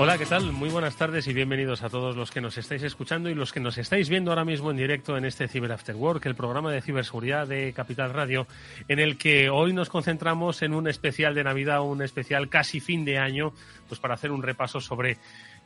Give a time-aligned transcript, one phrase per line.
[0.00, 0.52] Hola, ¿qué tal?
[0.52, 3.58] Muy buenas tardes y bienvenidos a todos los que nos estáis escuchando y los que
[3.58, 6.80] nos estáis viendo ahora mismo en directo en este Cyber After Work, el programa de
[6.80, 8.46] ciberseguridad de Capital Radio,
[8.86, 13.04] en el que hoy nos concentramos en un especial de Navidad, un especial casi fin
[13.04, 13.52] de año,
[13.88, 15.18] pues para hacer un repaso sobre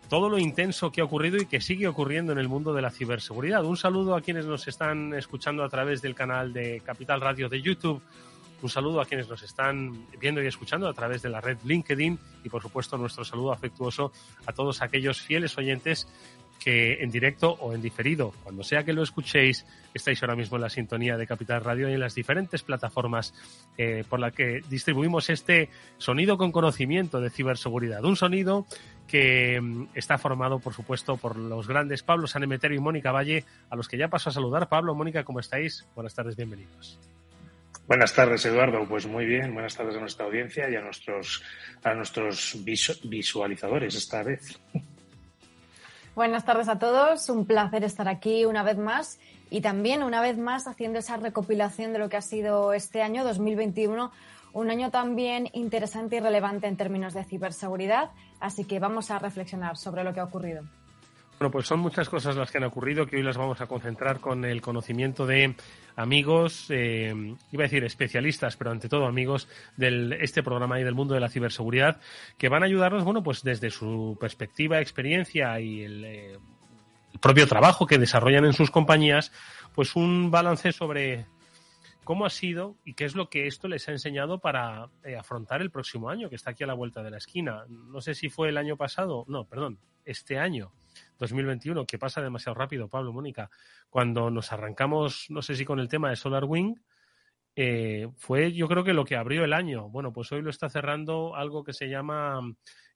[0.09, 2.91] todo lo intenso que ha ocurrido y que sigue ocurriendo en el mundo de la
[2.91, 3.67] ciberseguridad.
[3.67, 7.61] Un saludo a quienes nos están escuchando a través del canal de Capital Radio de
[7.61, 8.01] YouTube
[8.63, 12.19] un saludo a quienes nos están viendo y escuchando a través de la red LinkedIn
[12.45, 14.13] y, por supuesto, nuestro saludo afectuoso
[14.47, 16.09] a todos aquellos fieles oyentes
[16.63, 20.63] que en directo o en diferido, cuando sea que lo escuchéis, estáis ahora mismo en
[20.63, 23.35] la sintonía de Capital Radio y en las diferentes plataformas
[23.77, 28.05] eh, por las que distribuimos este sonido con conocimiento de ciberseguridad.
[28.05, 28.67] Un sonido
[29.09, 33.75] que mm, está formado, por supuesto, por los grandes Pablo Sanemeterio y Mónica Valle, a
[33.75, 34.69] los que ya paso a saludar.
[34.69, 35.85] Pablo, Mónica, ¿cómo estáis?
[35.97, 37.01] Buenas tardes, bienvenidos.
[37.93, 38.89] Buenas tardes, Eduardo.
[38.89, 41.43] Pues muy bien, buenas tardes a nuestra audiencia y a nuestros,
[41.85, 42.57] a nuestros
[43.05, 44.59] visualizadores esta vez.
[46.15, 50.39] Buenas tardes a todos, un placer estar aquí una vez más y también una vez
[50.39, 54.11] más haciendo esa recopilación de lo que ha sido este año 2021,
[54.55, 59.77] un año también interesante y relevante en términos de ciberseguridad, así que vamos a reflexionar
[59.77, 60.65] sobre lo que ha ocurrido.
[61.43, 64.21] Bueno, pues son muchas cosas las que han ocurrido que hoy las vamos a concentrar
[64.21, 65.56] con el conocimiento de
[65.97, 67.12] amigos, eh,
[67.50, 71.21] iba a decir especialistas, pero ante todo amigos de este programa y del mundo de
[71.21, 72.00] la ciberseguridad,
[72.39, 76.39] que van a ayudarnos, bueno, pues desde su perspectiva, experiencia y el, eh,
[77.12, 79.33] el propio trabajo que desarrollan en sus compañías,
[79.75, 81.27] pues un balance sobre
[82.05, 85.61] cómo ha sido y qué es lo que esto les ha enseñado para eh, afrontar
[85.61, 87.65] el próximo año, que está aquí a la vuelta de la esquina.
[87.69, 90.71] No sé si fue el año pasado, no, perdón, este año
[91.19, 93.50] 2021, que pasa demasiado rápido, Pablo, Mónica,
[93.91, 96.81] cuando nos arrancamos, no sé si con el tema de SolarWing,
[97.55, 99.89] eh, fue yo creo que lo que abrió el año.
[99.89, 102.41] Bueno, pues hoy lo está cerrando algo que se llama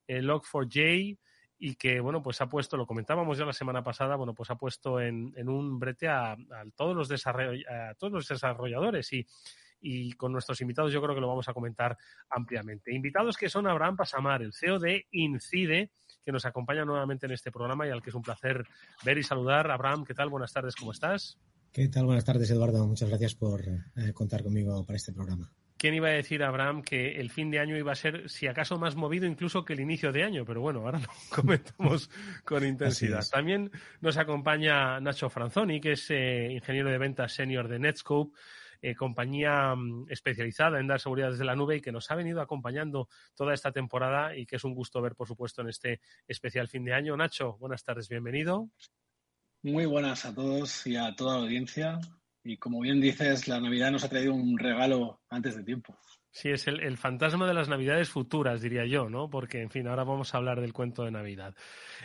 [0.06, 1.18] eh, Log4j
[1.58, 4.56] y que, bueno, pues ha puesto, lo comentábamos ya la semana pasada, bueno, pues ha
[4.56, 6.36] puesto en, un brete a,
[6.74, 9.26] todos los a todos los desarrolladores y,
[9.80, 11.96] y con nuestros invitados yo creo que lo vamos a comentar
[12.30, 12.92] ampliamente.
[12.94, 15.90] Invitados que son Abraham Pasamar, el CEO de Incide,
[16.26, 18.64] que nos acompaña nuevamente en este programa y al que es un placer
[19.04, 19.70] ver y saludar.
[19.70, 20.28] Abraham, ¿qué tal?
[20.28, 21.38] Buenas tardes, ¿cómo estás?
[21.72, 22.04] ¿Qué tal?
[22.04, 22.84] Buenas tardes, Eduardo.
[22.84, 25.52] Muchas gracias por eh, contar conmigo para este programa.
[25.76, 28.76] ¿Quién iba a decir, Abraham, que el fin de año iba a ser, si acaso,
[28.76, 30.44] más movido incluso que el inicio de año?
[30.44, 32.10] Pero bueno, ahora lo comentamos
[32.44, 33.24] con intensidad.
[33.30, 33.70] También
[34.00, 38.36] nos acompaña Nacho Franzoni, que es eh, ingeniero de ventas senior de Netscope.
[38.82, 42.40] Eh, compañía mm, especializada en dar seguridad desde la nube y que nos ha venido
[42.40, 46.68] acompañando toda esta temporada y que es un gusto ver, por supuesto, en este especial
[46.68, 47.16] fin de año.
[47.16, 48.70] Nacho, buenas tardes, bienvenido.
[49.62, 51.98] Muy buenas a todos y a toda la audiencia.
[52.44, 55.98] Y como bien dices, la Navidad nos ha traído un regalo antes de tiempo.
[56.36, 59.30] Sí, es el, fantasma de las Navidades futuras, diría yo, ¿no?
[59.30, 61.54] Porque, en fin, ahora vamos a hablar del cuento de Navidad.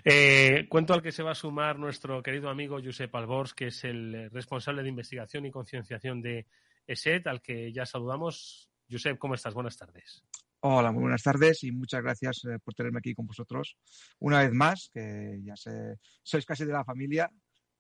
[0.06, 3.84] Eh, cuento al que se va a sumar nuestro querido amigo Josep Albors, que es
[3.84, 6.48] el responsable de investigación y concienciación de
[6.88, 8.70] ESET, al que ya saludamos.
[8.90, 9.54] Josep, ¿cómo estás?
[9.54, 10.24] Buenas tardes.
[10.62, 13.76] Hola, muy buenas tardes y muchas gracias eh, por tenerme aquí con vosotros
[14.20, 17.30] una vez más, que ya sé, sois casi de la familia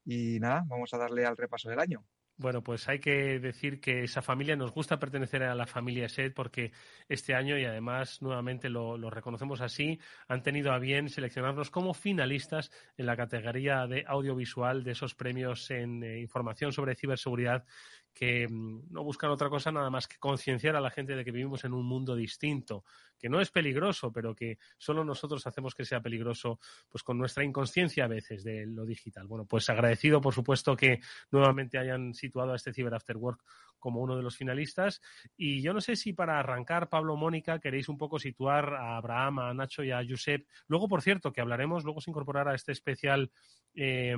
[0.03, 2.03] y nada, vamos a darle al repaso del año.
[2.41, 6.34] Bueno, pues hay que decir que esa familia nos gusta pertenecer a la familia SED
[6.34, 6.72] porque
[7.07, 12.72] este año, y además nuevamente lo, reconocemos así, han tenido a bien seleccionarnos como finalistas
[12.97, 17.64] en la categoría de audiovisual de esos premios en eh, información sobre ciberseguridad
[18.13, 21.31] que mm, no buscan otra cosa nada más que concienciar a la gente de que
[21.31, 22.84] vivimos en un mundo distinto,
[23.17, 26.59] que no es peligroso, pero que solo nosotros hacemos que sea peligroso,
[26.90, 29.28] pues con nuestra inconsciencia a veces de lo digital.
[29.28, 30.99] Bueno, pues agradecido, por supuesto, que
[31.31, 33.43] nuevamente hayan situado a este Cyber After Work
[33.81, 35.01] como uno de los finalistas.
[35.35, 39.39] Y yo no sé si para arrancar, Pablo Mónica, queréis un poco situar a Abraham,
[39.39, 40.47] a Nacho y a Josep.
[40.67, 43.29] Luego, por cierto, que hablaremos, luego se incorporará a este especial
[43.75, 44.16] eh,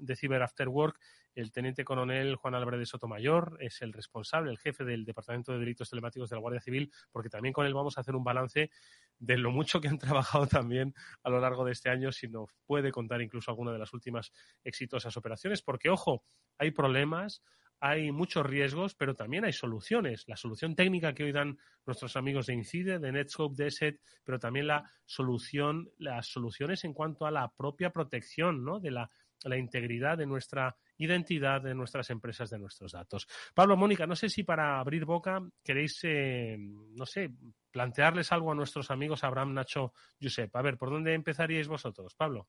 [0.00, 1.00] de Cyber After Work
[1.34, 5.58] el teniente coronel Juan Álvarez de Sotomayor es el responsable, el jefe del Departamento de
[5.58, 8.70] Delitos Telemáticos de la Guardia Civil, porque también con él vamos a hacer un balance
[9.18, 12.50] de lo mucho que han trabajado también a lo largo de este año, si nos
[12.66, 14.32] puede contar incluso alguna de las últimas
[14.62, 16.24] exitosas operaciones, porque ojo,
[16.56, 17.42] hay problemas,
[17.86, 20.24] hay muchos riesgos, pero también hay soluciones.
[20.26, 24.38] La solución técnica que hoy dan nuestros amigos de Incide, de Netscope, de ESET, pero
[24.38, 28.80] también la solución, las soluciones en cuanto a la propia protección, ¿no?
[28.80, 29.10] De la,
[29.42, 33.26] la integridad de nuestra identidad de nuestras empresas, de nuestros datos.
[33.52, 37.34] Pablo, Mónica, no sé si para abrir boca queréis, eh, no sé,
[37.70, 39.92] plantearles algo a nuestros amigos Abraham, Nacho,
[40.22, 40.56] Josep.
[40.56, 42.48] A ver, ¿por dónde empezaríais vosotros, Pablo?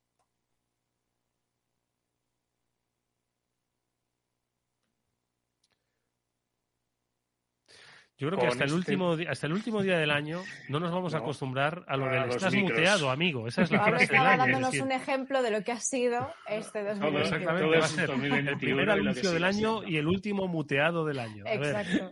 [8.18, 10.92] Yo creo que hasta el, este último, hasta el último día del año no nos
[10.92, 13.46] vamos a acostumbrar a lo de estás muteado, amigo.
[13.46, 17.20] Esa es la Ahora estaba dándonos un ejemplo de lo que ha sido este 2021.
[17.20, 21.44] Exactamente, va a ser el primer anuncio del año y el último muteado del año.
[21.46, 22.12] Exacto.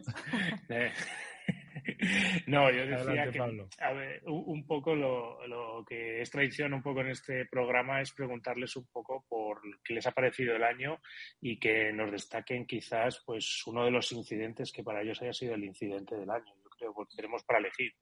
[2.47, 3.39] no, yo decía que
[3.79, 8.11] a ver, un poco lo, lo, que es tradición un poco en este programa es
[8.11, 10.99] preguntarles un poco por qué les ha parecido el año
[11.41, 15.55] y que nos destaquen quizás pues uno de los incidentes que para ellos haya sido
[15.55, 16.53] el incidente del año.
[16.63, 17.93] Yo creo que tenemos para elegir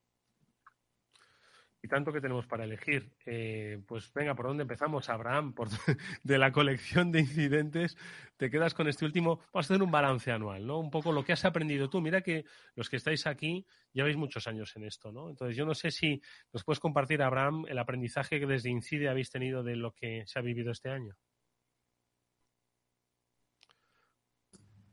[1.83, 3.11] y tanto que tenemos para elegir.
[3.25, 5.09] Eh, pues venga, ¿por dónde empezamos?
[5.09, 5.67] Abraham, por,
[6.23, 7.97] de la colección de incidentes,
[8.37, 9.37] te quedas con este último.
[9.51, 10.79] Vamos a hacer un balance anual, ¿no?
[10.79, 11.99] Un poco lo que has aprendido tú.
[11.99, 12.45] Mira que
[12.75, 15.29] los que estáis aquí lleváis muchos años en esto, ¿no?
[15.29, 16.21] Entonces, yo no sé si
[16.53, 20.37] nos puedes compartir, Abraham, el aprendizaje que desde Incide habéis tenido de lo que se
[20.37, 21.17] ha vivido este año.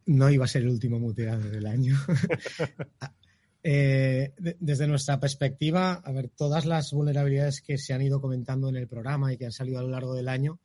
[0.06, 1.94] No iba a ser el último muteado del año.
[3.62, 8.76] Eh, desde nuestra perspectiva, a ver, todas las vulnerabilidades que se han ido comentando en
[8.76, 10.60] el programa y que han salido a lo largo del año,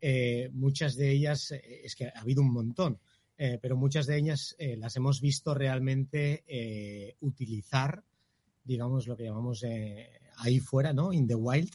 [0.00, 2.98] eh, muchas de ellas, eh, es que ha habido un montón,
[3.60, 8.02] pero muchas de ellas las hemos visto realmente utilizar,
[8.64, 9.62] digamos, lo que llamamos
[10.38, 11.12] ahí fuera, ¿no?
[11.12, 11.70] In the wild,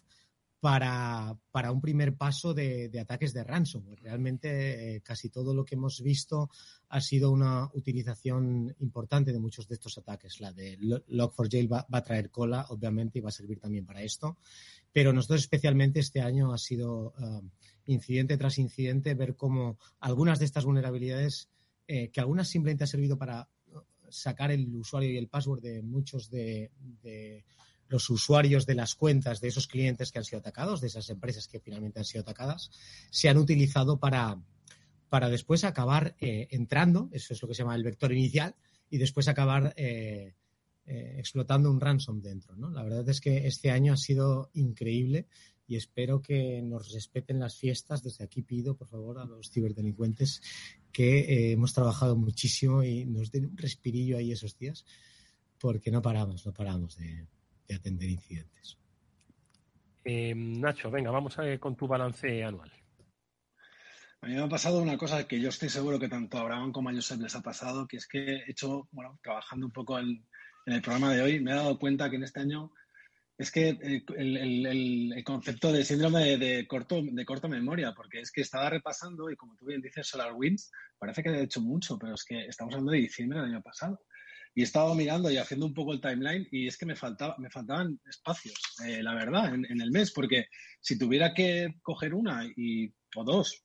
[0.61, 3.99] para, para un primer paso de, ataques de ransomware.
[3.99, 6.51] Realmente eh, casi todo lo que hemos visto
[6.89, 10.39] ha sido una utilización importante de muchos de estos ataques.
[10.39, 14.37] La de Log4j va, a traer cola, obviamente, y va a servir también para esto.
[14.93, 17.41] Pero nosotros especialmente este año ha sido uh,
[17.87, 21.49] incidente tras incidente ver cómo algunas de estas vulnerabilidades,
[21.87, 23.49] eh, que algunas simplemente han servido para
[24.09, 26.69] sacar el usuario y el password de muchos de
[27.91, 31.47] los usuarios de las cuentas de esos clientes que han sido atacados, de esas empresas
[31.47, 32.71] que finalmente han sido atacadas,
[33.11, 34.41] se han utilizado para,
[35.09, 38.55] para después acabar eh, entrando, eso es lo que se llama el vector inicial,
[38.89, 40.35] y después acabar eh,
[40.85, 42.55] eh, explotando un ransom dentro.
[42.55, 42.69] ¿no?
[42.69, 45.27] La verdad es que este año ha sido increíble
[45.67, 48.03] y espero que nos respeten las fiestas.
[48.03, 50.41] Desde aquí pido, por favor, a los ciberdelincuentes
[50.91, 54.83] que eh, hemos trabajado muchísimo y nos den un respirillo ahí esos días,
[55.57, 57.25] porque no paramos, no paramos de,
[57.71, 58.77] de atender incidentes.
[60.03, 62.71] Eh, Nacho, venga, vamos a ver con tu balance anual.
[64.21, 66.71] A mí me ha pasado una cosa que yo estoy seguro que tanto a Abraham
[66.71, 69.97] como a Josep les ha pasado, que es que he hecho, bueno, trabajando un poco
[69.97, 70.27] en,
[70.65, 72.71] en el programa de hoy, me he dado cuenta que en este año
[73.37, 78.19] es que el, el, el concepto de síndrome de, de, corto, de corta memoria, porque
[78.19, 81.97] es que estaba repasando y como tú bien dices, SolarWinds, parece que ha hecho mucho,
[81.97, 84.01] pero es que estamos hablando de diciembre del año pasado.
[84.53, 87.35] Y he estado mirando y haciendo un poco el timeline y es que me, faltaba,
[87.37, 90.47] me faltaban espacios, eh, la verdad, en, en, el mes, porque
[90.81, 93.63] si tuviera que coger una y, o dos,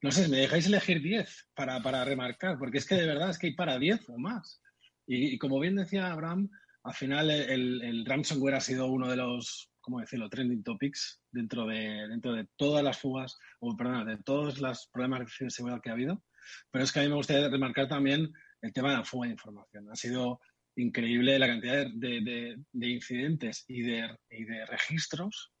[0.00, 3.38] no sé, me dejáis elegir diez para, para remarcar, porque es que de verdad es
[3.38, 4.60] que hay para diez o más.
[5.06, 6.50] Y, y como bien decía Abraham,
[6.84, 11.66] al final el, el, ransomware ha sido uno de los, ¿cómo decirlo?, trending topics dentro
[11.66, 15.90] de, dentro de todas las fugas, o perdón, de todos los problemas de seguridad que
[15.90, 16.24] ha habido.
[16.70, 19.32] Pero es que a mí me gustaría remarcar también el tema de la fuga de
[19.32, 19.90] información.
[19.90, 20.40] Ha sido
[20.76, 25.52] increíble la cantidad de, de, de incidentes y de, y de registros,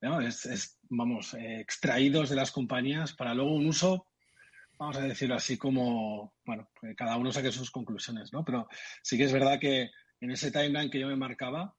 [0.00, 0.20] ¿no?
[0.20, 4.06] es, es, vamos, eh, extraídos de las compañías para luego un uso,
[4.78, 8.44] vamos a decirlo así como, bueno, cada uno saque sus conclusiones, ¿no?
[8.44, 8.68] Pero
[9.02, 9.90] sí que es verdad que
[10.20, 11.74] en ese timeline que yo me marcaba,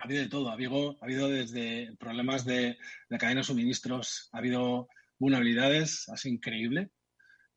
[0.00, 0.50] ha habido de todo.
[0.50, 6.34] Ha habido, ha habido desde problemas de, de cadena de suministros, ha habido vulnerabilidades, sido
[6.34, 6.90] increíble.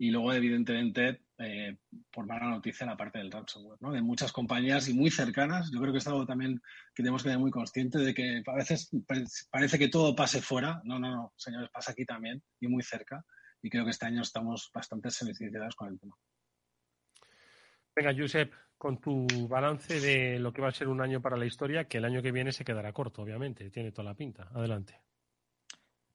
[0.01, 1.77] Y luego, evidentemente, eh,
[2.11, 3.91] por mala noticia, la parte del ransomware, ¿no?
[3.91, 5.69] De muchas compañías y muy cercanas.
[5.71, 6.59] Yo creo que es algo también
[6.95, 8.89] que tenemos que ser muy conscientes de que a veces
[9.51, 10.81] parece que todo pase fuera.
[10.85, 13.23] No, no, no, señores, pasa aquí también y muy cerca.
[13.61, 16.15] Y creo que este año estamos bastante sensibilizados con el tema.
[17.95, 21.45] Venga, Josep, con tu balance de lo que va a ser un año para la
[21.45, 24.49] historia, que el año que viene se quedará corto, obviamente, tiene toda la pinta.
[24.51, 25.10] Adelante.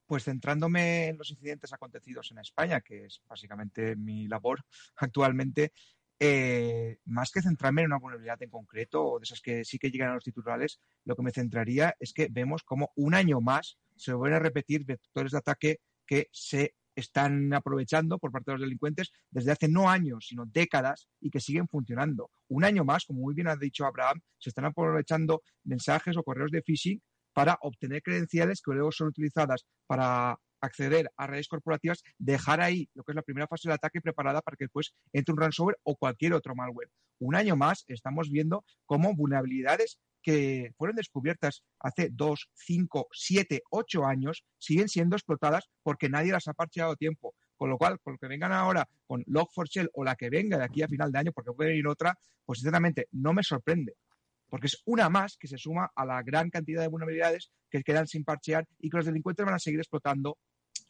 [0.06, 4.64] Pues centrándome en los incidentes acontecidos en España, que es básicamente mi labor
[4.96, 5.72] actualmente,
[6.18, 9.90] eh, más que centrarme en una vulnerabilidad en concreto o de esas que sí que
[9.90, 13.78] llegan a los titulares, lo que me centraría es que vemos como un año más
[13.96, 18.62] se vuelven a repetir vectores de ataque que se están aprovechando por parte de los
[18.62, 22.30] delincuentes desde hace no años, sino décadas y que siguen funcionando.
[22.48, 26.50] Un año más, como muy bien ha dicho Abraham, se están aprovechando mensajes o correos
[26.50, 27.02] de phishing
[27.36, 33.04] para obtener credenciales que luego son utilizadas para acceder a redes corporativas, dejar ahí lo
[33.04, 35.96] que es la primera fase del ataque preparada para que después entre un ransomware o
[35.96, 36.88] cualquier otro malware.
[37.18, 44.06] Un año más estamos viendo cómo vulnerabilidades que fueron descubiertas hace dos, cinco, siete, ocho
[44.06, 47.34] años siguen siendo explotadas porque nadie las ha parcheado a tiempo.
[47.58, 50.64] Con lo cual, con lo que vengan ahora con Log4Shell o la que venga de
[50.64, 53.94] aquí a final de año, porque puede venir otra, pues sinceramente no me sorprende.
[54.48, 58.06] Porque es una más que se suma a la gran cantidad de vulnerabilidades que quedan
[58.06, 60.38] sin parchear y que los delincuentes van a seguir explotando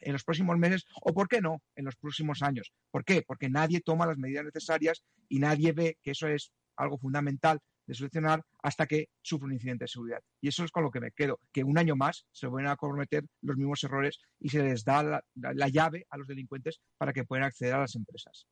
[0.01, 2.73] en los próximos meses o, ¿por qué no?, en los próximos años.
[2.91, 3.23] ¿Por qué?
[3.23, 7.95] Porque nadie toma las medidas necesarias y nadie ve que eso es algo fundamental de
[7.95, 10.21] solucionar hasta que sufre un incidente de seguridad.
[10.41, 12.77] Y eso es con lo que me quedo, que un año más se vuelven a
[12.77, 17.25] cometer los mismos errores y se les da la, llave a los delincuentes para que
[17.25, 18.47] puedan acceder a las empresas.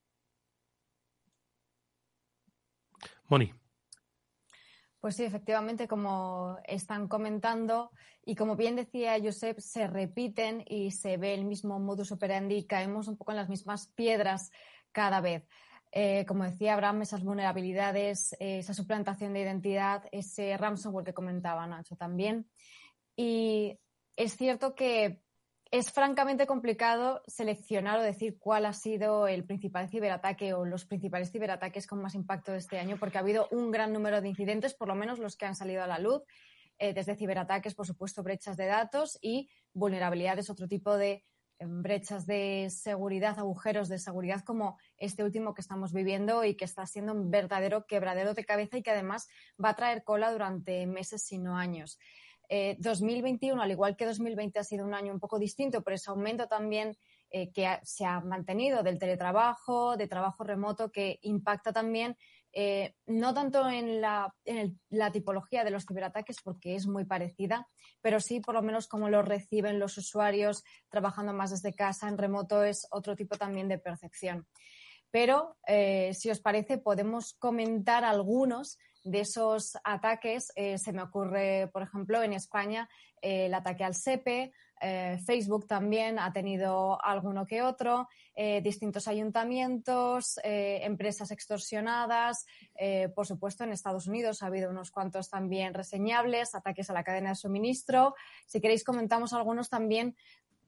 [3.29, 3.53] Moni.
[5.05, 7.91] Pues sí, efectivamente, como están comentando
[8.25, 13.07] y como bien decía Josep, se repiten y se ve el mismo modus operandi caemos
[13.07, 14.51] un poco en las mismas piedras
[14.93, 15.47] cada vez.
[15.93, 21.97] Eh, como decía Abraham, esas vulnerabilidades, esa suplantación de identidad, ese ransomware que comentaba Nacho
[21.97, 22.49] también.
[23.15, 23.79] Y
[24.17, 25.21] es cierto que
[25.75, 31.33] es francamente complicado seleccionar o decir cuál ha sido el principal ciberataque o los principales
[31.33, 34.73] ciberataques con más impacto de este año, porque ha habido un gran número de incidentes,
[34.73, 36.23] por lo menos los que han salido a la luz,
[36.79, 41.25] eh, desde ciberataques, por supuesto, brechas de datos y vulnerabilidades, otro tipo de
[41.59, 46.87] brechas de seguridad, agujeros de seguridad como este último que estamos viviendo y que está
[46.87, 49.27] siendo un verdadero quebradero de cabeza y que además
[49.63, 51.99] va a traer cola durante meses, si no años.
[52.79, 56.11] 2021, eh, al igual que 2020, ha sido un año un poco distinto por ese
[56.11, 56.97] aumento también
[57.31, 62.17] eh, que se ha mantenido del teletrabajo, de trabajo remoto, que impacta también
[62.53, 64.33] eh, no tanto en la,
[65.13, 67.69] tipología de los ciberataques, porque es muy parecida,
[68.01, 72.19] pero sí por lo menos cómo lo reciben los usuarios trabajando más desde casa, en
[72.19, 74.47] remoto, es otro tipo también de percepción.
[75.11, 75.57] Pero,
[76.13, 80.53] si os parece, podemos comentar algunos de esos ataques.
[80.57, 82.89] Eh, se me ocurre, por ejemplo, en España
[83.23, 84.53] el ataque al SEPE,
[84.87, 92.45] eh, Facebook también ha tenido alguno que otro, eh, distintos ayuntamientos, eh, empresas extorsionadas,
[93.15, 97.31] por supuesto en Estados Unidos ha habido unos cuantos también reseñables, ataques a la cadena
[97.31, 98.15] de suministro.
[98.47, 100.17] Si queréis comentamos algunos también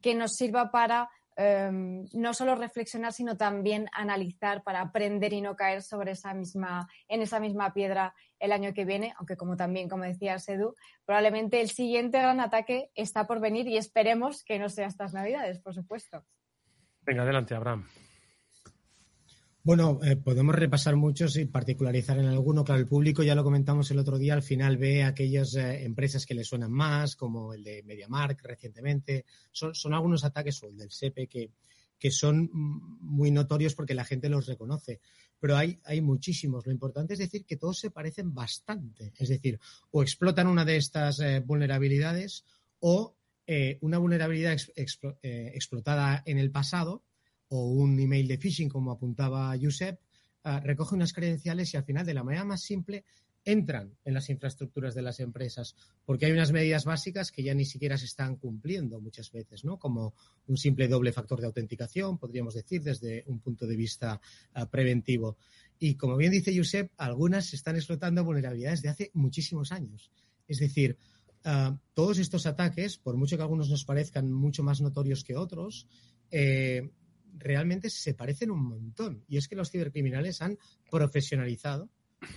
[0.00, 5.55] que nos sirva para Em, no solo reflexionar, sino también analizar para aprender y no
[5.55, 9.87] caer sobre esa misma, en esa misma piedra el año que viene, aunque como también,
[9.87, 10.75] como decía Sedu,
[11.05, 15.61] probablemente el siguiente gran ataque está por venir y esperemos que no sea estas navidades,
[15.61, 16.25] por supuesto.
[17.02, 17.87] Venga, adelante, Abraham.
[19.66, 22.62] Bueno, eh, podemos repasar muchos y particularizar en alguno.
[22.62, 26.25] Claro, el público, ya lo comentamos el otro día, al final ve aquellas eh, empresas
[26.25, 29.25] que le suenan más, como el de MediaMark recientemente.
[29.50, 31.50] Son, algunos ataques, o el del SEPE, que,
[31.99, 35.00] que son muy notorios porque la gente los reconoce.
[35.40, 36.64] Pero hay, hay muchísimos.
[36.64, 39.12] Lo importante es decir que todos se parecen bastante.
[39.16, 39.58] Es decir,
[39.90, 42.44] o explotan una de estas eh, vulnerabilidades
[42.78, 43.16] o
[43.80, 44.56] una vulnerabilidad
[45.14, 47.02] explotada en el pasado
[47.49, 50.00] o un email de phishing, como apuntaba Josep,
[50.45, 53.05] ah, recoge unas credenciales y al final, de la manera más simple,
[53.47, 57.65] entran en las infraestructuras de las empresas, porque hay unas medidas básicas que ya ni
[57.65, 59.79] siquiera se están cumpliendo muchas veces, ¿no?
[59.79, 60.15] Como
[60.49, 64.21] un simple doble factor de autenticación, podríamos decir, desde un punto de vista
[64.53, 65.38] ah, preventivo.
[65.79, 70.11] Y como bien dice Josep, algunas se están explotando vulnerabilidades de hace muchísimos años.
[70.49, 70.99] Es decir,
[71.45, 75.87] ah, todos estos ataques, por mucho que algunos nos parezcan mucho más notorios que otros,
[76.33, 76.91] eh,
[77.38, 79.25] realmente se parecen un montón.
[79.28, 80.59] Y es que los cibercriminales han
[80.90, 81.90] profesionalizado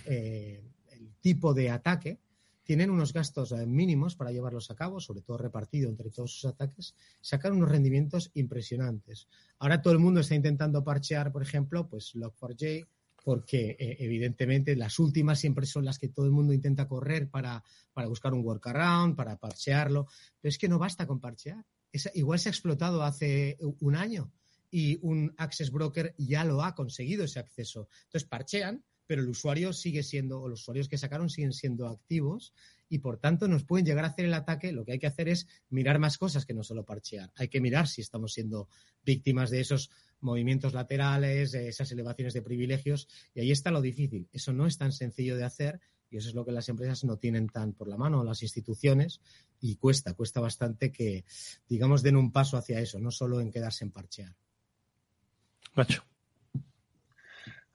[0.05, 2.19] eh, el tipo de ataque,
[2.63, 6.45] tienen unos gastos eh, mínimos para llevarlos a cabo, sobre todo repartido entre todos sus
[6.45, 9.27] ataques, sacan unos rendimientos impresionantes.
[9.57, 12.87] Ahora todo el mundo está intentando parchear, por ejemplo, pues Log4j,
[13.23, 17.63] porque eh, evidentemente las últimas siempre son las que todo el mundo intenta correr para,
[17.93, 20.07] para buscar un workaround, para parchearlo,
[20.39, 21.65] pero es que no basta con parchear.
[22.13, 24.31] igual se ha explotado hace un año
[24.71, 27.87] y un access broker ya lo ha conseguido ese acceso.
[28.05, 32.53] Entonces parchean, pero el usuario sigue siendo, o los usuarios que sacaron siguen siendo activos
[32.89, 34.71] y por tanto nos pueden llegar a hacer el ataque.
[34.71, 37.31] Lo que hay que hacer es mirar más cosas que no solo parchear.
[37.35, 38.67] Hay que mirar si estamos siendo
[39.03, 44.27] víctimas de esos movimientos laterales, esas elevaciones de privilegios y ahí está lo difícil.
[44.31, 45.79] Eso no es tan sencillo de hacer
[46.11, 49.21] y eso es lo que las empresas no tienen tan por la mano, las instituciones,
[49.59, 51.25] y cuesta, cuesta bastante que,
[51.67, 54.35] digamos, den un paso hacia eso, no solo en quedarse en parchear.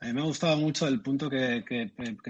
[0.00, 1.64] A mí me ha gustado mucho el punto que,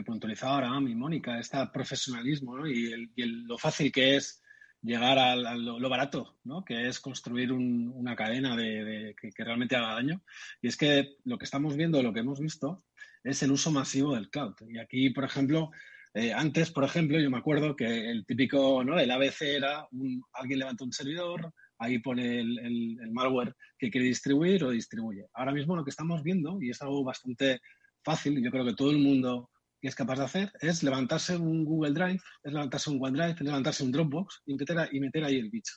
[0.07, 4.41] puntualizaba ahora mi Mónica, este profesionalismo y, lo fácil que es
[4.81, 6.65] llegar a, lo, barato, ¿no?
[6.65, 10.23] que es construir una cadena de, que, realmente haga daño.
[10.63, 12.85] Y es que lo que estamos viendo, lo que hemos visto,
[13.25, 14.55] es el uso masivo del cloud.
[14.69, 15.73] Y aquí, por ejemplo,
[16.13, 19.01] eh, antes, por ejemplo, yo me acuerdo que el típico, ¿no?
[19.01, 24.65] El ABC era un, alguien levanta un servidor, ahí pone el, malware que quiere distribuir
[24.65, 25.27] o distribuye.
[25.35, 27.61] Ahora mismo lo que estamos viendo, y es algo bastante
[28.03, 29.51] fácil, yo creo que todo el mundo
[29.81, 33.85] es capaz de hacer, es levantarse un Google Drive, es levantarse un OneDrive, es levantarse
[33.85, 35.75] un Dropbox y meter, y ahí el bicho.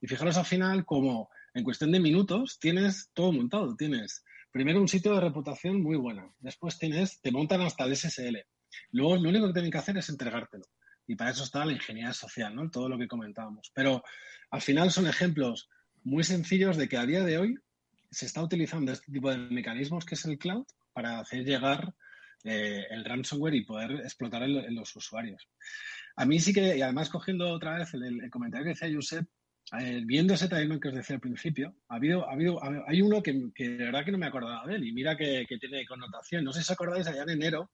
[0.00, 3.74] Y fijaros al final como en cuestión de minutos tienes todo montado.
[3.76, 4.22] Tienes
[4.52, 8.44] primero un sitio de reputación muy bueno, después tienes, te montan hasta el SSL,
[8.92, 10.64] Luego lo único que tienen que hacer es entregártelo.
[11.10, 12.70] Y para eso está la ingeniería social, ¿no?
[12.70, 13.72] Todo lo que comentábamos.
[13.74, 14.04] Pero
[14.52, 15.68] al final son ejemplos
[16.04, 17.56] muy sencillos de que a día de hoy
[18.12, 21.92] se está utilizando este tipo de mecanismos que es el cloud para hacer llegar
[22.44, 25.48] eh, el ransomware y poder explotar en, los usuarios.
[26.14, 29.26] A mí sí que, y además cogiendo otra vez el, comentario que decía Josep,
[29.80, 33.20] eh, viendo ese timeline que os decía al principio, ha habido, ha habido, hay uno
[33.20, 36.44] que, de verdad que no me acordaba de él y mira que, que tiene connotación.
[36.44, 37.72] No sé si os acordáis, allá en enero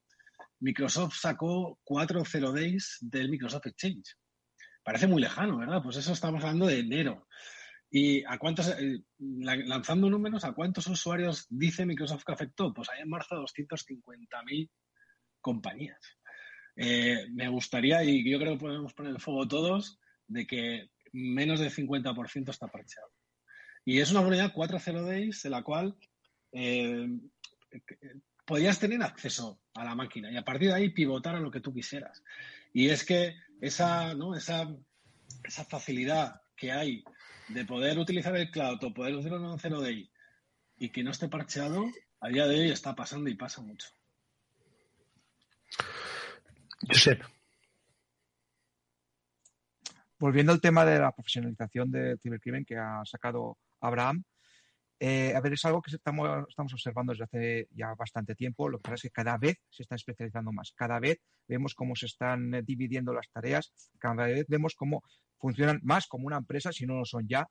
[0.59, 4.15] Microsoft sacó 4.0 days del Microsoft Exchange.
[4.83, 5.81] Parece muy lejano, ¿verdad?
[5.83, 7.27] Pues eso estamos hablando de enero.
[7.89, 12.73] ¿Y a cuántos, eh, lanzando números, a cuántos usuarios dice Microsoft que afectó?
[12.73, 14.69] Pues hay en marzo 250.000
[15.39, 15.99] compañías.
[16.75, 21.59] Eh, me gustaría, y yo creo que podemos poner el fuego todos, de que menos
[21.59, 23.09] del 50% está parcheado.
[23.85, 25.95] Y es una unidad 4.0 days en la cual
[26.51, 27.07] eh,
[28.47, 31.59] podías tener acceso a la máquina y a partir de ahí pivotar a lo que
[31.59, 32.23] tú quisieras.
[32.71, 34.35] Y es que esa, ¿no?
[34.35, 34.73] esa,
[35.43, 37.03] esa facilidad que hay
[37.49, 40.09] de poder utilizar el cloud o poder usar un 0 day
[40.77, 41.85] y que no esté parcheado,
[42.21, 43.89] a día de hoy está pasando y pasa mucho.
[46.87, 47.21] Josep.
[50.19, 54.23] Volviendo al tema de la profesionalización del cibercrimen que ha sacado Abraham,
[54.99, 58.67] eh, a ver, es algo que estamos, estamos observando desde hace ya bastante tiempo.
[58.67, 60.73] Lo que pasa es que cada vez se está especializando más.
[60.75, 63.71] Cada vez vemos cómo se están eh, dividiendo las tareas.
[63.99, 65.03] Cada vez vemos cómo
[65.37, 67.47] funcionan más como una empresa, si no lo son ya,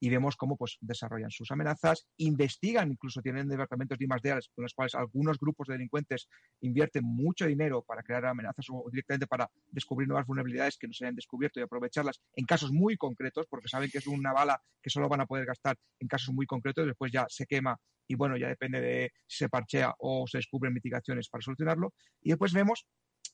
[0.00, 4.74] y vemos cómo pues, desarrollan sus amenazas, investigan, incluso tienen departamentos de I+D con los
[4.74, 6.28] cuales algunos grupos de delincuentes
[6.62, 11.04] invierten mucho dinero para crear amenazas o directamente para descubrir nuevas vulnerabilidades que no se
[11.04, 14.88] hayan descubierto y aprovecharlas en casos muy concretos, porque saben que es una bala que
[14.88, 17.76] solo van a poder gastar en casos muy concretos, después ya se quema
[18.08, 21.92] y bueno, ya depende de si se parchea o se descubren mitigaciones para solucionarlo.
[22.22, 22.86] Y después vemos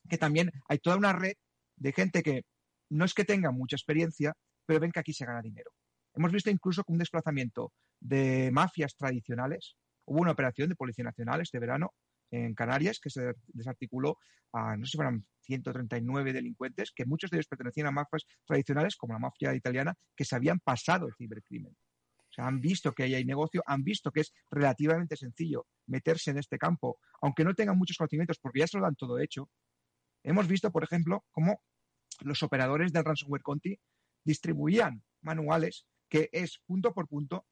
[0.08, 1.32] que también hay toda una red
[1.76, 2.42] de gente que
[2.90, 4.34] no es que tenga mucha experiencia,
[4.66, 5.70] pero ven que aquí se gana dinero.
[6.16, 9.76] Hemos visto incluso un desplazamiento de mafias tradicionales.
[10.06, 11.92] Hubo una operación de Policía Nacional este verano
[12.30, 14.18] en Canarias que se desarticuló
[14.52, 18.96] a, no sé si fueran 139 delincuentes, que muchos de ellos pertenecían a mafias tradicionales,
[18.96, 21.72] como la mafia italiana, que se habían pasado el cibercrimen.
[21.72, 26.30] O sea, han visto que ahí hay negocio, han visto que es relativamente sencillo meterse
[26.30, 29.50] en este campo, aunque no tengan muchos conocimientos, porque ya se lo dan todo hecho.
[30.24, 31.60] Hemos visto, por ejemplo, cómo
[32.22, 33.78] los operadores del ransomware Conti
[34.24, 37.46] distribuían manuales que es punto por punto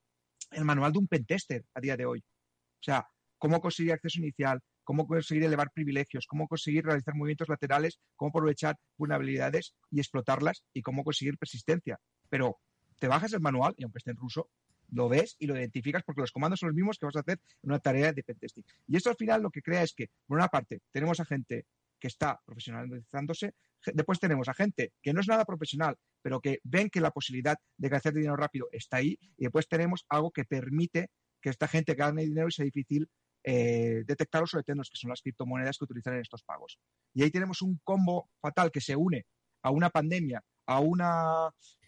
[0.51, 2.21] el manual de un pentester a día de hoy.
[2.21, 7.99] O sea, cómo conseguir acceso inicial, cómo conseguir elevar privilegios, cómo conseguir realizar movimientos laterales,
[8.17, 11.99] cómo aprovechar vulnerabilidades y explotarlas y cómo conseguir persistencia.
[12.29, 12.59] Pero
[12.99, 14.51] te bajas el manual y aunque esté en ruso,
[14.91, 17.41] lo ves y lo identificas porque los comandos son los mismos que vas a hacer
[17.63, 18.65] en una tarea de pentesting.
[18.87, 21.67] Y esto al final lo que crea es que, por una parte, tenemos a gente
[21.99, 23.55] que está profesionalizándose,
[23.93, 27.57] después tenemos a gente que no es nada profesional, pero que ven que la posibilidad
[27.77, 31.95] de hacer dinero rápido está ahí, y después tenemos algo que permite que esta gente
[31.95, 33.09] gane dinero y sea difícil
[33.47, 36.79] eh, detectar los sobretendos, que son las criptomonedas que utilizan en estos pagos.
[37.13, 39.27] Y ahí tenemos un combo fatal que se une
[39.63, 41.03] a una pandemia, a un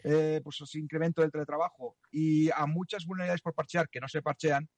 [0.04, 4.68] eh, pues, incremento del teletrabajo y a muchas vulnerabilidades por parchear que no se parchean.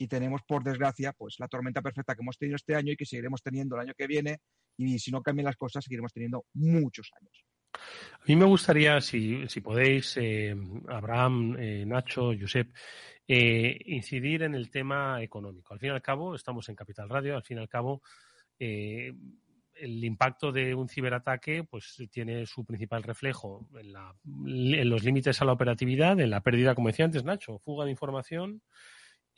[0.00, 3.04] Y tenemos, por desgracia, pues la tormenta perfecta que hemos tenido este año y que
[3.04, 4.38] seguiremos teniendo el año que viene.
[4.78, 7.44] Y si no cambian las cosas, seguiremos teniendo muchos años.
[7.74, 10.56] A mí me gustaría, si, si podéis, eh,
[10.88, 12.74] Abraham, eh, Nacho, Josep,
[13.28, 15.74] eh, incidir en el tema económico.
[15.74, 18.00] Al fin y al cabo, estamos en Capital Radio, al fin y al cabo,
[18.58, 19.12] eh,
[19.74, 23.94] el impacto de un ciberataque pues tiene su principal reflejo en,
[24.74, 27.90] en los límites a la operatividad, en la pérdida, como decía antes Nacho, fuga de
[27.90, 28.62] información,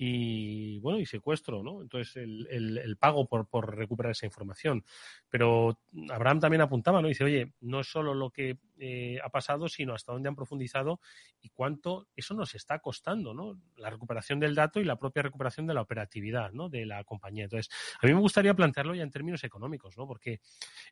[0.04, 1.80] y bueno, y secuestro, ¿no?
[1.80, 4.84] Entonces, el, el, pago por, por, recuperar esa información.
[5.28, 5.78] Pero
[6.10, 7.06] Abraham también apuntaba, ¿no?
[7.06, 10.98] Dice, oye, no es solo lo que eh, ha pasado, sino hasta dónde han profundizado
[11.40, 13.60] y cuánto eso nos está costando, ¿no?
[13.76, 16.68] La recuperación del dato y la propia recuperación de la operatividad, ¿no?
[16.68, 17.44] De la compañía.
[17.44, 20.08] Entonces, a mí me gustaría plantearlo ya en términos económicos, ¿no?
[20.08, 20.40] Porque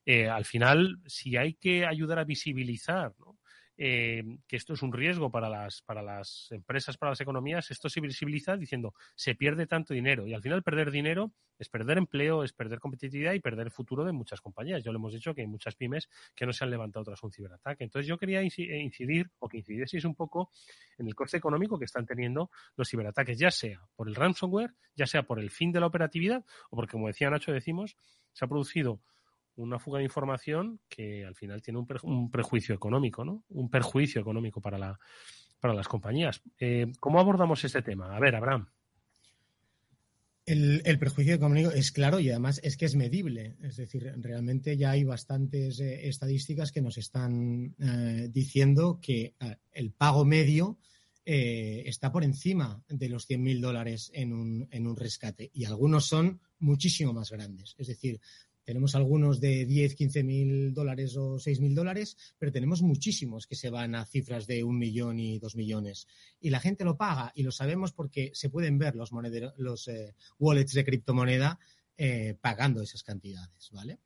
[0.07, 3.39] eh, al final, si hay que ayudar a visibilizar, ¿no?
[3.83, 7.88] Eh, que esto es un riesgo para las, para las empresas, para las economías, esto
[7.88, 12.45] se visibiliza diciendo se pierde tanto dinero y al final perder dinero es perder empleo,
[12.45, 14.85] es perder competitividad y perder el futuro de muchas compañías.
[14.85, 17.33] Ya lo hemos dicho que hay muchas pymes que no se han levantado tras un
[17.33, 17.85] ciberataque.
[17.85, 20.51] Entonces yo quería eh, incidir o que incidieseis un poco
[20.99, 25.07] en el coste económico que están teniendo los ciberataques, ya sea por el ransomware, ya
[25.07, 27.97] sea por el fin de la operatividad o porque, como decía Nacho, decimos,
[28.35, 29.01] se ha producido
[29.62, 33.44] una fuga de información que al final tiene un, prejuicio económico, ¿no?
[33.51, 34.99] Un perjuicio económico para, la,
[35.61, 36.42] para las compañías.
[36.59, 38.16] Eh, ¿Cómo abordamos este tema?
[38.16, 38.68] A ver, Abraham.
[40.46, 43.57] El, el, prejuicio económico es claro y además es que es medible.
[43.62, 49.35] Es decir, realmente ya hay bastantes eh, estadísticas que nos están eh, diciendo que
[49.73, 50.79] el pago medio
[51.23, 56.40] está por encima de los 100.000 dólares en un, en un rescate y algunos son
[56.59, 57.75] muchísimo más grandes.
[57.79, 58.20] Es decir,
[58.64, 63.57] tenemos algunos de 10, 15 mil dólares o 6 mil dólares, pero tenemos muchísimos que
[63.57, 66.07] se van a cifras de un millón y dos millones.
[66.40, 69.11] Y la gente lo paga y lo sabemos porque se pueden ver los,
[69.57, 71.59] los eh, wallets de criptomoneda
[71.96, 73.99] eh, pagando esas cantidades, ¿vale?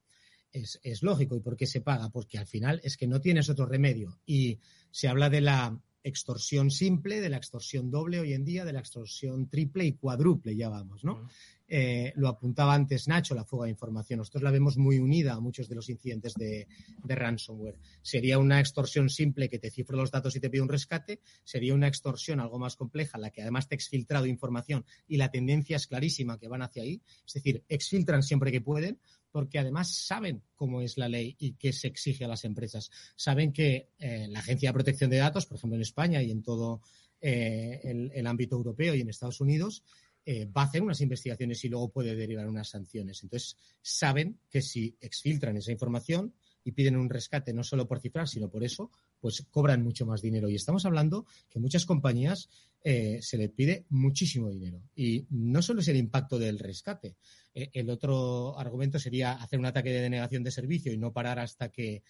[0.52, 1.34] Es lógico.
[1.34, 2.10] ¿Y por qué se paga?
[2.10, 4.20] Porque al final es que no tienes otro remedio.
[4.24, 4.60] Y
[4.92, 8.80] se habla de la extorsión simple, de la extorsión doble hoy en día, de la
[8.80, 11.26] extorsión triple y cuádruple, ya vamos, ¿no?
[11.66, 14.18] Eh, lo apuntaba antes Nacho, la fuga de información.
[14.18, 16.66] Nosotros la vemos muy unida a muchos de los incidentes de,
[17.04, 17.78] ransomware.
[18.02, 21.20] Sería una extorsión simple que te cifra los datos y te pide un rescate.
[21.42, 25.76] Sería una extorsión algo más compleja, la que además te exfiltrado información y la tendencia
[25.76, 27.02] es clarísima que van hacia ahí.
[27.26, 28.98] Es decir, exfiltran siempre que pueden
[29.30, 32.92] porque además saben cómo es la ley y qué se exige a las empresas.
[33.16, 36.40] Saben que eh, la Agencia de Protección de Datos, por ejemplo en España y en
[36.40, 36.82] todo
[37.20, 39.82] eh, el ámbito europeo y en Estados Unidos,
[40.26, 43.22] eh, va a hacer unas investigaciones y luego puede derivar unas sanciones.
[43.22, 46.32] Entonces, saben que si exfiltran esa información
[46.64, 50.22] y piden un rescate no solo por cifrar, sino por eso, pues cobran mucho más
[50.22, 50.48] dinero.
[50.48, 52.48] Y estamos hablando que muchas compañías
[52.82, 54.80] eh, se les pide muchísimo dinero.
[54.96, 57.16] Y no solo es el impacto del rescate.
[57.54, 61.38] Eh, el otro argumento sería hacer un ataque de denegación de servicio y no parar
[61.38, 62.02] hasta que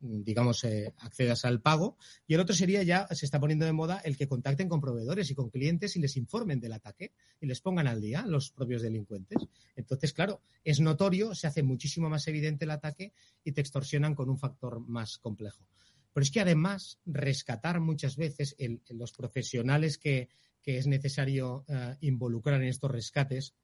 [0.00, 1.96] digamos, eh, accedas al pago.
[2.26, 5.30] Y el otro sería ya, se está poniendo de moda el que contacten con proveedores
[5.30, 8.82] y con clientes y les informen del ataque y les pongan al día los propios
[8.82, 9.46] delincuentes.
[9.76, 13.12] Entonces, claro, es notorio, se hace muchísimo más evidente el ataque
[13.44, 15.66] y te extorsionan con un factor más complejo.
[16.12, 18.56] Pero es que además, rescatar muchas veces
[18.88, 20.28] los profesionales que,
[20.64, 23.54] es necesario eh, involucrar en estos rescates,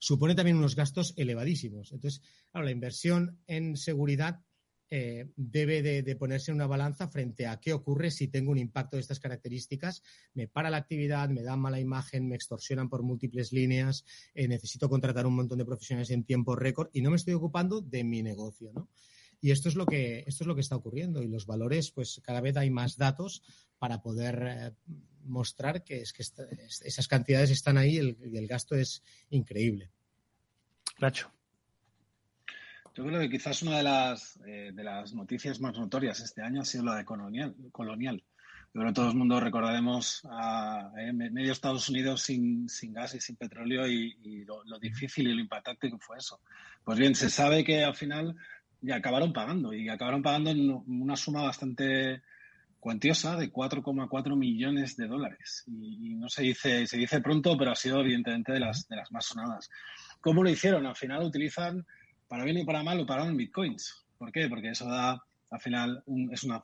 [0.00, 1.92] supone también unos gastos elevadísimos.
[1.92, 4.40] Entonces, claro, la inversión en seguridad
[4.90, 8.96] eh, debe de, ponerse en una balanza frente a qué ocurre si tengo un impacto
[8.96, 10.02] de estas características,
[10.34, 14.88] me para la actividad, me dan mala imagen, me extorsionan por múltiples líneas, eh, necesito
[14.88, 18.22] contratar un montón de profesionales en tiempo récord y no me estoy ocupando de mi
[18.22, 18.88] negocio, ¿no?
[19.40, 21.22] Y esto es lo que, esto es lo que está ocurriendo.
[21.22, 23.42] Y los valores, pues cada vez hay más datos
[23.78, 24.72] para poder eh,
[25.24, 29.90] mostrar que, es que esas cantidades están ahí y el, gasto es increíble.
[30.98, 31.32] Nacho.
[32.94, 36.62] Yo creo que quizás una de las, eh, de las noticias más notorias este año
[36.62, 37.54] ha sido la de Colonial.
[37.70, 38.22] Colonial.
[38.72, 43.14] Yo creo que todo el mundo recordaremos a, eh, medio Estados Unidos sin, sin, gas
[43.14, 46.40] y sin petróleo y, lo, difícil y lo impactante que fue eso.
[46.84, 48.36] Pues bien, se sabe que al final
[48.80, 50.50] ya acabaron pagando y acabaron pagando
[50.86, 52.22] una suma bastante
[52.78, 55.64] cuantiosa de 4,4 millones de dólares.
[55.66, 59.10] Y, no se dice, se dice pronto, pero ha sido evidentemente de las, de las
[59.10, 59.68] más sonadas.
[60.20, 60.86] ¿Cómo lo hicieron?
[60.86, 61.86] Al final utilizan
[62.30, 64.06] para bien y para mal lo pagaron en bitcoins.
[64.16, 64.48] ¿Por qué?
[64.48, 66.62] Porque eso da, al final, es un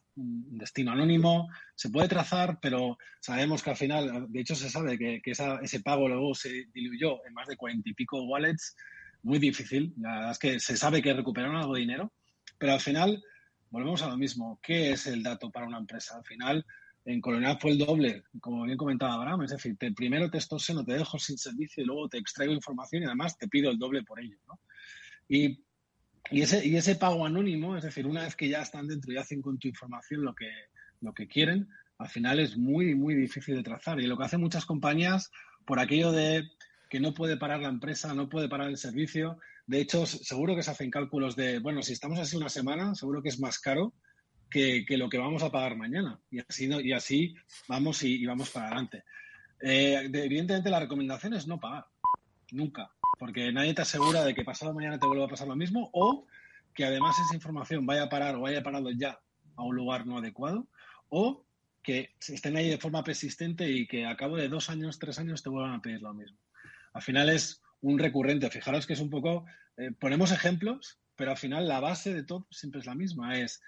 [0.57, 5.21] destino anónimo, se puede trazar, pero sabemos que al final, de hecho se sabe que,
[5.25, 8.77] ese pago luego se diluyó en más de cuarenta y pico wallets,
[9.25, 9.93] muy difícil.
[9.99, 12.13] La verdad es que se sabe que recuperaron algo de dinero,
[12.59, 13.21] pero al final
[13.71, 14.61] volvemos a lo mismo.
[14.63, 16.17] ¿Qué es el dato para una empresa?
[16.17, 16.65] Al final,
[17.07, 20.93] en Colonial fue el doble, como bien comentaba Abraham, es decir, primero te extorsiono, te
[20.93, 24.21] dejo sin servicio y luego te extraigo información y además te pido el doble por
[24.21, 24.39] ello.
[24.47, 24.61] ¿no?
[25.29, 25.65] Y,
[26.31, 29.43] ese, y ese pago anónimo, es decir, una vez que ya están dentro y hacen
[29.43, 30.51] con tu información lo que,
[31.01, 34.01] lo que quieren, al final es muy, muy difícil de trazar.
[34.01, 35.31] Y lo que hacen muchas compañías,
[35.65, 36.49] por aquello de
[36.91, 40.63] que no puede parar la empresa, no puede parar el servicio, De hecho, seguro que
[40.63, 43.95] se hacen cálculos de, bueno, si estamos así una semana, seguro que es más caro
[44.49, 46.21] que, lo que vamos a pagar mañana.
[46.31, 47.35] Y así, y
[47.69, 49.05] vamos y, vamos para adelante.
[49.61, 51.87] Eh, evidentemente, la recomendación es no pagar.
[52.53, 52.91] Nunca.
[53.19, 56.27] Porque nadie te asegura de que pasado mañana te vuelva a pasar lo mismo o
[56.75, 59.19] que además esa información vaya a parar o vaya parado ya
[59.57, 60.69] a un lugar no adecuado
[61.09, 61.45] o
[61.83, 65.43] que estén ahí de forma persistente y que a cabo de dos años, tres años
[65.43, 66.37] te vuelvan a pedir lo mismo.
[66.93, 68.51] Al final es un recurrente.
[68.51, 69.45] Fijaros que es un poco,
[69.77, 73.39] eh, ponemos ejemplos, pero al final la base de todo siempre es la misma.
[73.39, 73.63] Es,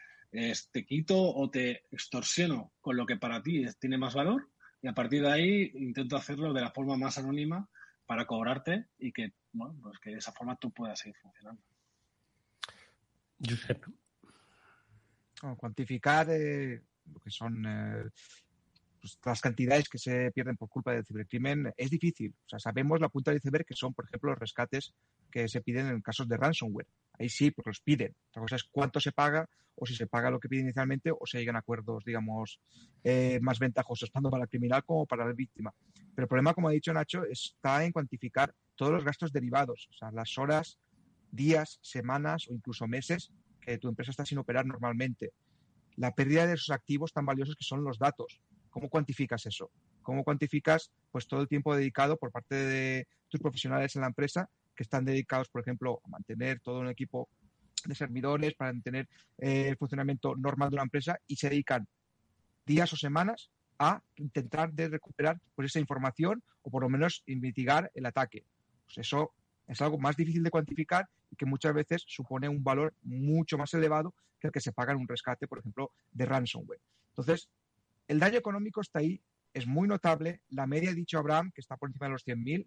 [0.72, 4.50] te quito o te extorsiono con lo que para ti tiene más valor
[4.82, 7.66] y a partir de ahí intento hacerlo de la forma más anónima
[8.08, 11.60] para cobrarte y que, bueno, pues que de esa forma tú puedas seguir funcionando.
[13.38, 13.84] Josep.
[15.58, 18.08] cuantificar eh, lo que son eh,
[18.98, 22.34] pues, las cantidades que se pierden por culpa del cibercrimen es difícil.
[22.46, 24.94] O sea, sabemos la punta del iceberg que son, por ejemplo, los rescates
[25.30, 26.88] que se piden en casos de ransomware.
[27.18, 28.14] Ahí sí, pues los piden.
[28.28, 31.20] Otra cosa es cuánto se paga o si se paga lo que pide inicialmente o
[31.24, 32.60] se llegan a acuerdos, digamos,
[33.04, 35.72] eh, más ventajosos, tanto para el criminal como para la víctima.
[36.14, 39.92] Pero el problema, como ha dicho Nacho, está en cuantificar todos los gastos derivados, o
[39.92, 40.78] sea, las horas,
[41.30, 45.32] días, semanas o incluso meses que tu empresa está sin operar normalmente.
[45.96, 48.40] La pérdida de esos activos tan valiosos que son los datos.
[48.70, 49.70] ¿Cómo cuantificas eso?
[50.02, 54.48] ¿Cómo cuantificas pues todo el tiempo dedicado por parte de tus profesionales en la empresa
[54.78, 57.28] que están dedicados, por ejemplo, a mantener todo un equipo
[57.84, 61.88] de servidores, para mantener eh, el funcionamiento normal de una empresa y se dedican
[62.64, 67.90] días o semanas a intentar de recuperar pues, esa información o por lo menos mitigar
[67.92, 68.44] el ataque.
[68.84, 69.32] Pues eso
[69.66, 73.74] es algo más difícil de cuantificar y que muchas veces supone un valor mucho más
[73.74, 76.80] elevado que el que se paga en un rescate, por ejemplo, de ransomware.
[77.08, 77.48] Entonces,
[78.06, 79.20] el daño económico está ahí,
[79.52, 80.40] es muy notable.
[80.50, 82.64] La media, ha dicho Abraham, que está por encima de los 100.000.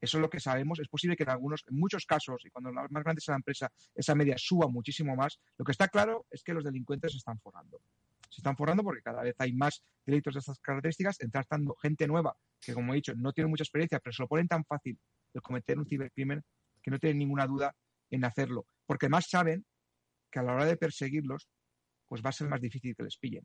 [0.00, 0.78] Eso es lo que sabemos.
[0.78, 3.72] Es posible que en algunos, en muchos casos, y cuando más grande es la empresa,
[3.94, 5.38] esa media suba muchísimo más.
[5.56, 7.80] Lo que está claro es que los delincuentes se están forrando.
[8.28, 12.36] Se están forrando porque cada vez hay más delitos de estas características, entrando gente nueva
[12.60, 14.98] que, como he dicho, no tiene mucha experiencia, pero se lo ponen tan fácil
[15.32, 16.42] de cometer un cibercrimen
[16.82, 17.74] que no tienen ninguna duda
[18.10, 18.66] en hacerlo.
[18.84, 19.64] Porque más saben
[20.30, 21.48] que a la hora de perseguirlos,
[22.06, 23.44] pues va a ser más difícil que les pillen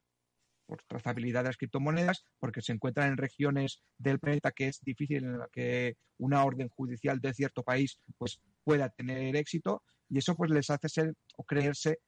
[0.71, 5.25] por trazabilidad de las criptomonedas, porque se encuentran en regiones del planeta que es difícil
[5.25, 10.33] en la que una orden judicial de cierto país pues pueda tener éxito y eso
[10.33, 11.99] pues les hace ser o creerse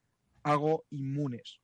[0.44, 1.60] algo inmunes.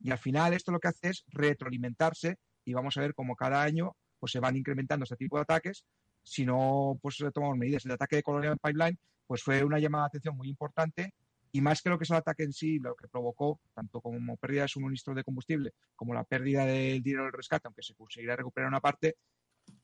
[0.00, 3.60] Y al final esto lo que hace es retroalimentarse y vamos a ver cómo cada
[3.60, 5.84] año pues se van incrementando este tipo de ataques
[6.22, 7.84] si no pues tomamos medidas.
[7.86, 11.12] El ataque de Colonial Pipeline pues fue una llamada de atención muy importante
[11.56, 14.36] y más que lo que es el ataque en sí, lo que provocó, tanto como
[14.36, 18.36] pérdida de suministro de combustible como la pérdida del dinero del rescate, aunque se conseguirá
[18.36, 19.16] recuperar una parte,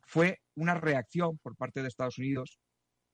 [0.03, 2.59] fue una reacción por parte de Estados Unidos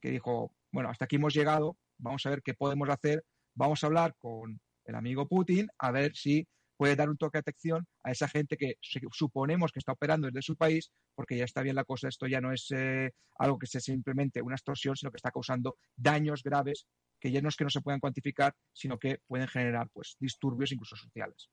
[0.00, 3.86] que dijo, bueno, hasta aquí hemos llegado, vamos a ver qué podemos hacer, vamos a
[3.86, 8.10] hablar con el amigo Putin a ver si puede dar un toque de atención a
[8.10, 8.74] esa gente que
[9.12, 12.40] suponemos que está operando desde su país, porque ya está bien la cosa, esto ya
[12.40, 16.88] no es eh, algo que sea simplemente una extorsión, sino que está causando daños graves
[17.18, 20.72] que ya no es que no se puedan cuantificar, sino que pueden generar pues disturbios
[20.72, 21.50] incluso sociales.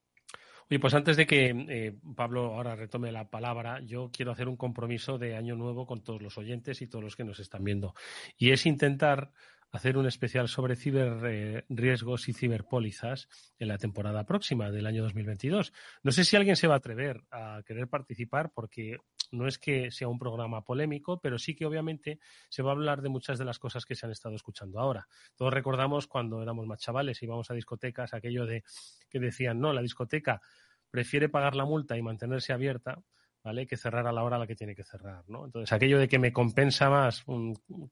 [0.70, 4.58] Oye, pues antes de que eh, Pablo ahora retome la palabra, yo quiero hacer un
[4.58, 7.94] compromiso de año nuevo con todos los oyentes y todos los que nos están viendo.
[8.36, 9.32] Y es intentar
[9.72, 13.28] hacer un especial sobre ciberriesgos eh, y ciberpólizas
[13.60, 15.74] en la temporada próxima del año 2022.
[16.04, 18.98] No sé si alguien se va a atrever a querer participar porque
[19.32, 23.02] no es que sea un programa polémico, pero sí que obviamente se va a hablar
[23.02, 25.08] de muchas de las cosas que se han estado escuchando ahora.
[25.36, 28.64] Todos recordamos cuando éramos más chavales, íbamos a discotecas, aquello de
[29.10, 30.42] que decían, no, la discoteca
[30.90, 33.02] prefiere pagar la multa y mantenerse abierta
[33.46, 33.68] ¿vale?
[33.68, 35.46] Que cerrar a la hora a la que tiene que cerrar, ¿no?
[35.46, 37.24] Entonces, aquello de que me compensa más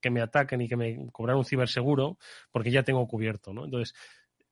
[0.02, 2.18] que me ataquen y que me cobrar un ciberseguro,
[2.52, 3.66] porque ya tengo cubierto, ¿no?
[3.66, 3.94] Entonces,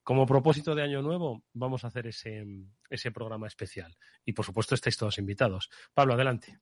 [0.04, 2.46] como propósito de año nuevo, vamos a hacer ese,
[2.88, 3.98] ese programa especial.
[4.24, 5.72] Y, por supuesto, estáis todos invitados.
[5.92, 6.60] Pablo, adelante.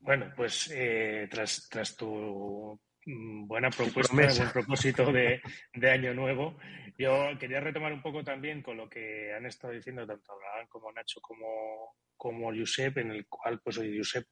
[0.00, 2.80] Bueno, pues eh, tras, tras tu
[3.46, 5.40] buena propuesta, buen propósito de,
[5.82, 6.58] año nuevo.
[6.98, 10.92] Yo quería retomar un poco también con lo que han estado diciendo tanto Abraham como
[10.92, 14.26] Nacho como, como Josep, en el cual, pues hoy Josep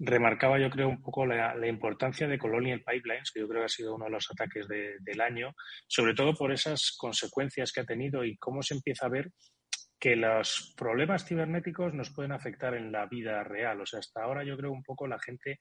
[0.00, 3.68] remarcaba yo creo un poco la, importancia de Colonial Pipelines, que yo creo que ha
[3.68, 5.54] sido uno de los ataques del año,
[5.86, 9.30] sobre todo por esas consecuencias que ha tenido y cómo se empieza a ver
[9.98, 13.80] que los problemas cibernéticos nos pueden afectar en la vida real.
[13.80, 15.58] O sea, hasta ahora yo creo un poco la gente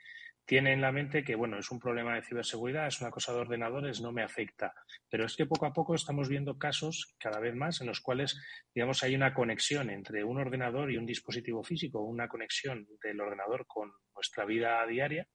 [0.47, 3.39] tiene en la mente que, bueno, es un problema de ciberseguridad, es una cosa de
[3.39, 4.73] ordenadores, no me afecta.
[5.09, 8.41] Pero es que poco a poco estamos viendo casos cada vez más en los cuales,
[8.73, 13.65] digamos, hay una conexión entre un ordenador y un dispositivo físico, una conexión del ordenador
[13.67, 15.27] con nuestra vida diaria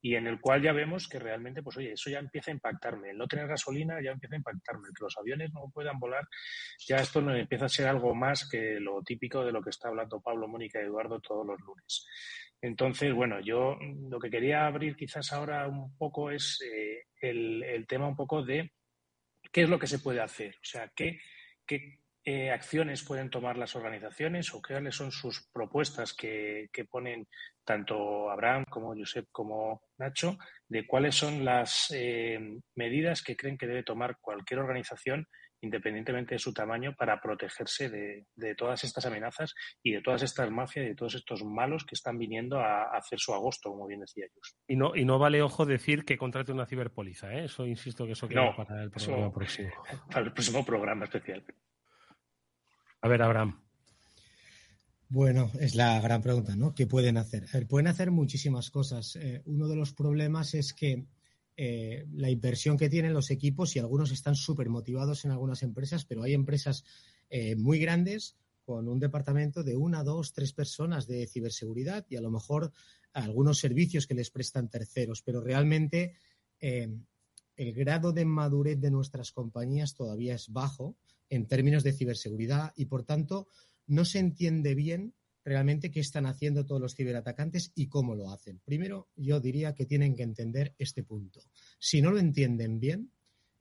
[0.00, 3.10] y en el cual ya vemos que realmente, pues oye, eso ya empieza a impactarme.
[3.10, 4.88] El no tener gasolina ya empieza a impactarme.
[4.96, 6.28] que los aviones no puedan volar,
[6.86, 9.88] ya esto no empieza a ser algo más que lo típico de lo que está
[9.88, 12.06] hablando Pablo, Mónica y Eduardo todos los lunes.
[12.62, 13.76] Entonces, bueno, yo
[14.08, 18.72] lo que quería abrir quizás ahora un poco es eh, el, tema un poco de
[19.50, 20.54] qué es lo que se puede hacer.
[20.54, 21.18] O sea, qué,
[21.66, 27.26] qué eh, acciones pueden tomar las organizaciones o cuáles son sus propuestas que, ponen
[27.64, 33.66] tanto Abraham como Josep como Nacho de cuáles son las eh, medidas que creen que
[33.66, 35.26] debe tomar cualquier organización
[35.62, 40.84] independientemente de su tamaño, para protegerse de, todas estas amenazas y de todas estas mafias
[40.84, 44.26] y de todos estos malos que están viniendo a, hacer su agosto, como bien decía
[44.34, 44.56] Jus.
[44.68, 47.44] Y no, y no vale, ojo, decir que contrate una ciberpoliza, ¿eh?
[47.44, 49.70] Eso insisto que eso queda para el programa próximo.
[50.10, 51.44] Para el próximo programa especial.
[53.00, 53.62] A ver, Abraham.
[55.08, 56.74] Bueno, es la gran pregunta, ¿no?
[56.74, 57.44] ¿Qué pueden hacer?
[57.68, 59.16] pueden hacer muchísimas cosas.
[59.16, 61.04] Eh, uno de los problemas es que
[61.56, 66.04] eh, la inversión que tienen los equipos y algunos están súper motivados en algunas empresas,
[66.04, 66.84] pero hay empresas
[67.30, 72.20] eh, muy grandes con un departamento de una, dos, tres personas de ciberseguridad y a
[72.20, 72.72] lo mejor
[73.12, 76.14] algunos servicios que les prestan terceros, pero realmente
[76.60, 80.96] el grado de madurez de nuestras compañías todavía es bajo
[81.28, 83.48] en términos de ciberseguridad y, por tanto,
[83.86, 88.60] no se entiende bien realmente qué están haciendo todos los ciberatacantes y cómo lo hacen.
[88.64, 91.40] Primero, yo diría que tienen que entender este punto.
[91.78, 93.10] Si no lo entienden bien,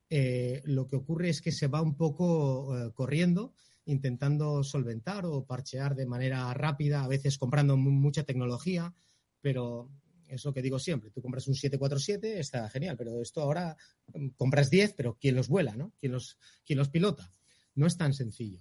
[0.10, 3.54] eh, lo que ocurre es que se va un poco eh, corriendo,
[3.86, 8.94] intentando solventar o parchear de manera rápida, a veces comprando mucha tecnología,
[9.42, 9.90] pero
[10.28, 11.12] es lo que digo siempre.
[11.12, 13.76] Tú compras un 747, está genial, pero esto ahora
[14.14, 15.76] mm, compras 10, pero ¿quién los vuela?
[15.76, 15.94] ¿no?
[16.00, 17.32] ¿Quién, los, quién los pilota?
[17.76, 18.60] No es tan sencillo.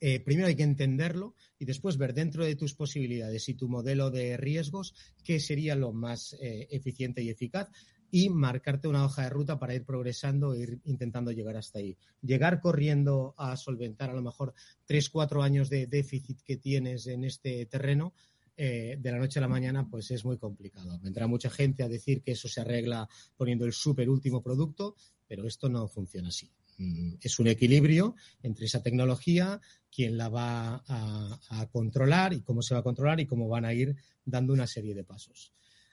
[0.00, 4.10] Eh, primero hay que entenderlo y después ver dentro de tus posibilidades y tu modelo
[4.10, 7.68] de riesgos qué sería lo más eh, eficiente y eficaz
[8.10, 11.96] y marcarte una hoja de ruta para ir progresando e ir intentando llegar hasta ahí.
[12.22, 17.24] Llegar corriendo a solventar a lo mejor tres, cuatro años de déficit que tienes en
[17.24, 18.12] este terreno
[18.56, 20.98] eh, de la noche a la mañana, pues es muy complicado.
[21.00, 25.46] Vendrá mucha gente a decir que eso se arregla poniendo el súper último producto, pero
[25.46, 26.50] esto no funciona así.
[26.80, 29.60] Mm, es un equilibrio entre esa tecnología,
[29.94, 33.74] quién la va a, controlar y cómo se va a controlar y cómo van a
[33.74, 35.52] ir dando una serie de pasos.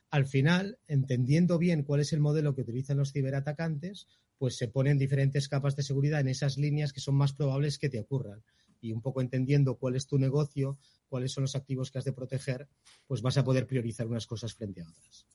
[0.09, 4.97] Al final, entendiendo bien cuál es el modelo que utilizan los ciberatacantes, pues se ponen
[4.97, 8.41] diferentes capas de seguridad en esas líneas que son más probables que te ocurran.
[8.79, 10.77] Y un poco entendiendo cuál es tu negocio,
[11.09, 12.69] cuáles son los activos que has de proteger,
[13.07, 15.25] pues vas a poder priorizar unas cosas frente a otras.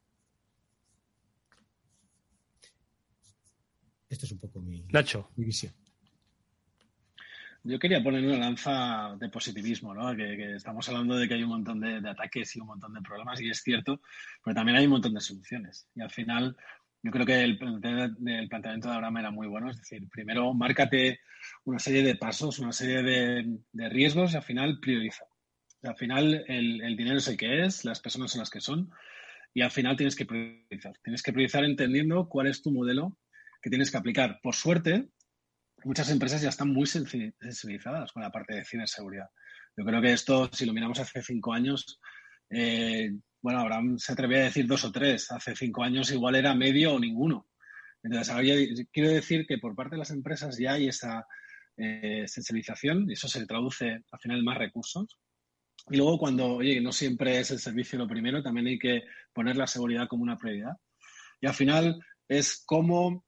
[4.12, 4.85] Esto es un poco mi,
[5.37, 5.72] visión.
[7.64, 10.14] Yo quería poner una lanza de positivismo, ¿no?
[10.14, 13.40] Que, estamos hablando de que hay un montón de, ataques y un montón de problemas,
[13.40, 14.03] y es cierto,
[14.44, 15.88] pero también hay un montón de soluciones.
[15.94, 16.55] Y al final,
[17.03, 19.70] yo creo que el, planteamiento de Abraham era muy bueno.
[19.70, 21.20] Es decir, primero, márcate
[21.64, 25.25] una serie de pasos, una serie de, riesgos y al final prioriza.
[25.85, 28.90] al final, el, el, dinero es el que es, las personas son las que son,
[29.55, 30.98] y al final tienes que priorizar.
[31.03, 33.16] Tienes que priorizar entendiendo cuál es tu modelo
[33.62, 34.40] que tienes que aplicar.
[34.42, 35.09] Por suerte,
[35.85, 39.29] muchas empresas ya están muy sensibilizadas con la parte de ciberseguridad.
[39.77, 42.01] Yo creo que esto, si lo miramos hace cinco años,
[42.51, 45.31] eh, bueno, Abraham se atrevía a decir dos o tres.
[45.31, 47.48] Hace cinco años igual era medio o ninguno.
[48.03, 48.44] Entonces, ahora
[48.92, 51.27] quiero decir que por parte de las empresas ya hay esa
[51.77, 55.18] eh, sensibilización y eso se traduce al final en más recursos.
[55.88, 59.57] Y luego cuando, oye, no siempre es el servicio lo primero, también hay que poner
[59.57, 60.77] la seguridad como una prioridad.
[61.40, 61.98] Y al final
[62.29, 63.25] es cómo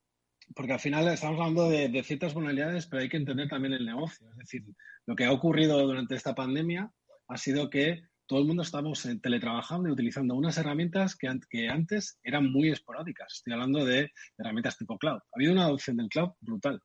[0.54, 4.30] porque al final estamos hablando de, ciertas vulnerabilidades, pero hay que entender también el negocio.
[4.32, 4.64] Es decir,
[5.06, 6.90] lo que ha ocurrido durante esta pandemia
[7.28, 11.68] ha sido que todo el mundo estamos eh, teletrabajando y utilizando unas herramientas que, que,
[11.68, 13.34] antes eran muy esporádicas.
[13.34, 15.18] Estoy hablando de herramientas tipo cloud.
[15.18, 16.80] Ha habido una adopción del cloud brutal.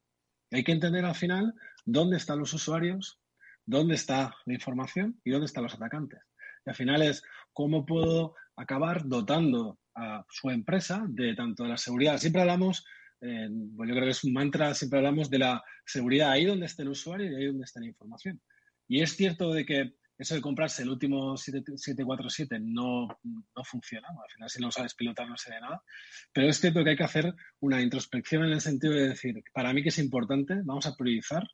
[0.51, 1.53] Y hay que entender al final
[1.85, 3.19] dónde están los usuarios,
[3.65, 6.19] dónde está la información y dónde están los atacantes.
[6.65, 11.77] Y al final es cómo puedo acabar dotando a su empresa de tanto de la
[11.77, 12.17] seguridad.
[12.17, 12.85] Siempre hablamos
[13.19, 16.83] pues yo creo que es un mantra, siempre hablamos de la seguridad ahí donde esté
[16.83, 18.41] el usuario y ahí donde está la información.
[18.87, 24.09] Y es cierto de que eso de comprarse el último 747 no, no funciona.
[24.09, 25.81] al final, si no sabes pilotar, no se ve nada.
[26.33, 29.71] Pero es cierto que hay que hacer una introspección en el sentido de decir, para
[29.71, 31.47] mí que es importante, vamos a priorizar,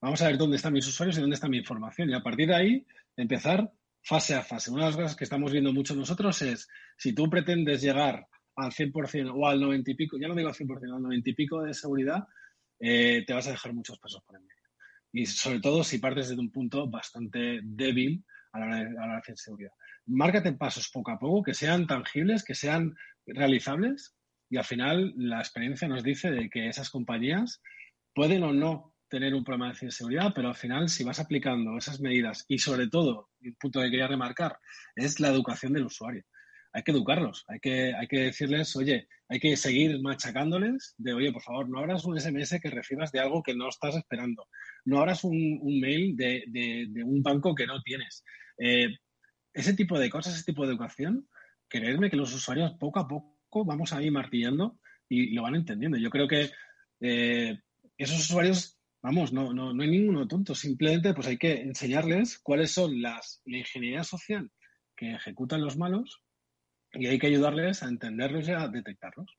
[0.00, 2.08] vamos a ver dónde están mis usuarios y dónde está mi información.
[2.08, 3.70] Y a partir de ahí, empezar
[4.02, 4.70] fase a fase.
[4.70, 8.26] Una de las cosas que estamos viendo mucho nosotros es, si tú pretendes llegar
[8.56, 11.34] al 100% o al 90 y pico, ya no digo al 100%, al 90 y
[11.34, 12.26] pico de seguridad,
[12.78, 14.56] eh, te vas a dejar muchos pasos por el medio.
[15.12, 19.16] Y sobre todo si partes desde un punto bastante débil a la hora de, a
[19.18, 19.72] hacer seguridad.
[20.06, 22.94] Márcate pasos poco a poco, que sean tangibles, que sean
[23.26, 24.16] realizables
[24.50, 27.62] y al final la experiencia nos dice de que esas compañías
[28.14, 32.00] pueden o no tener un problema de ciberseguridad, pero al final si vas aplicando esas
[32.00, 34.58] medidas y sobre todo, un punto que quería remarcar,
[34.96, 36.24] es la educación del usuario.
[36.72, 41.32] Hay que educarlos, hay que, hay que decirles, oye, hay que seguir machacándoles de, oye,
[41.32, 44.46] por favor, no abras un SMS que recibas de algo que no estás esperando,
[44.84, 48.24] no abras un, mail de, un banco que no tienes.
[48.58, 48.88] Eh,
[49.52, 51.28] ese tipo de cosas, ese tipo de educación,
[51.68, 55.98] creedme que los usuarios poco a poco vamos a ir martillando y lo van entendiendo.
[55.98, 56.50] Yo creo que
[57.00, 57.58] eh,
[57.98, 62.70] esos usuarios vamos, no, no, no hay ninguno tonto, simplemente pues hay que enseñarles cuáles
[62.72, 64.50] son las, la ingeniería social
[64.96, 66.22] que ejecutan los malos
[66.94, 69.38] y hay que ayudarles a entenderlos y a detectarlos.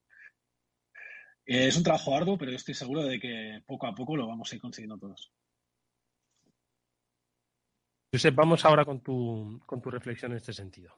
[1.45, 4.27] Eh, es un trabajo arduo, pero yo estoy seguro de que poco a poco lo
[4.27, 5.31] vamos a ir consiguiendo todos.
[8.11, 10.95] Josep, vamos ahora con tu, con tu reflexión en este sentido.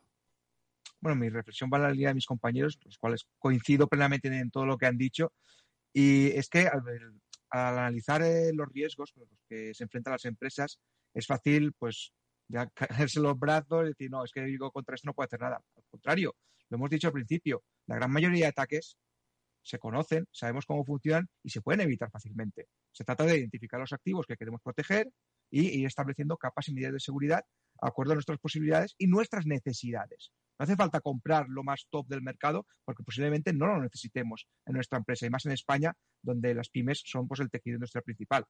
[1.00, 4.52] Bueno, mi reflexión va a la línea de mis compañeros, los cuales coincido plenamente en
[4.52, 5.34] todo lo que han dicho.
[5.94, 6.84] Y es que al,
[7.50, 10.80] al analizar eh, los riesgos con los que se enfrentan las empresas,
[11.14, 12.12] es fácil, pues,
[12.48, 15.40] ya caerse los brazos y decir, no, es que digo contra esto no puedo hacer
[15.40, 15.62] nada.
[15.96, 16.36] Contrario,
[16.70, 18.98] lo hemos dicho al principio, la gran mayoría de ataques
[19.64, 22.68] se conocen, sabemos cómo funcionan y se pueden evitar fácilmente.
[22.92, 25.10] Se trata de identificar los activos que queremos proteger
[25.50, 27.46] y estableciendo capas y medidas de seguridad
[27.82, 30.34] de acuerdo a nuestras posibilidades y nuestras necesidades.
[30.60, 34.74] No hace falta comprar lo más top del mercado porque posiblemente no lo necesitemos en
[34.74, 38.46] nuestra empresa y más en España, donde las pymes son pues, el tejido industrial principal.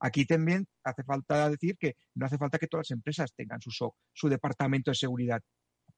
[0.00, 3.70] Aquí también hace falta decir que no hace falta que todas las empresas tengan su
[3.70, 5.42] SOC, su departamento de seguridad.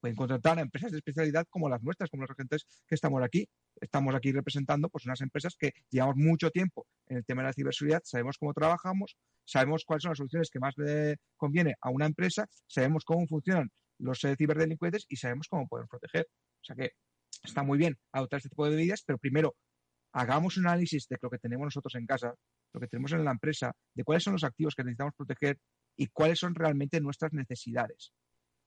[0.01, 3.47] Pueden contratar a empresas de especialidad como las nuestras, como los agentes que estamos aquí.
[3.79, 7.53] Estamos aquí representando pues, unas empresas que llevamos mucho tiempo en el tema de la
[7.53, 12.07] ciberseguridad, sabemos cómo trabajamos, sabemos cuáles son las soluciones que más le conviene a una
[12.07, 16.25] empresa, sabemos cómo funcionan los eh, ciberdelincuentes y sabemos cómo podemos proteger.
[16.31, 16.93] O sea que
[17.43, 19.55] está muy bien adoptar este tipo de medidas, pero primero
[20.13, 22.33] hagamos un análisis de lo que tenemos nosotros en casa,
[22.73, 25.59] lo que tenemos en la empresa, de cuáles son los activos que necesitamos proteger
[25.95, 28.11] y cuáles son realmente nuestras necesidades.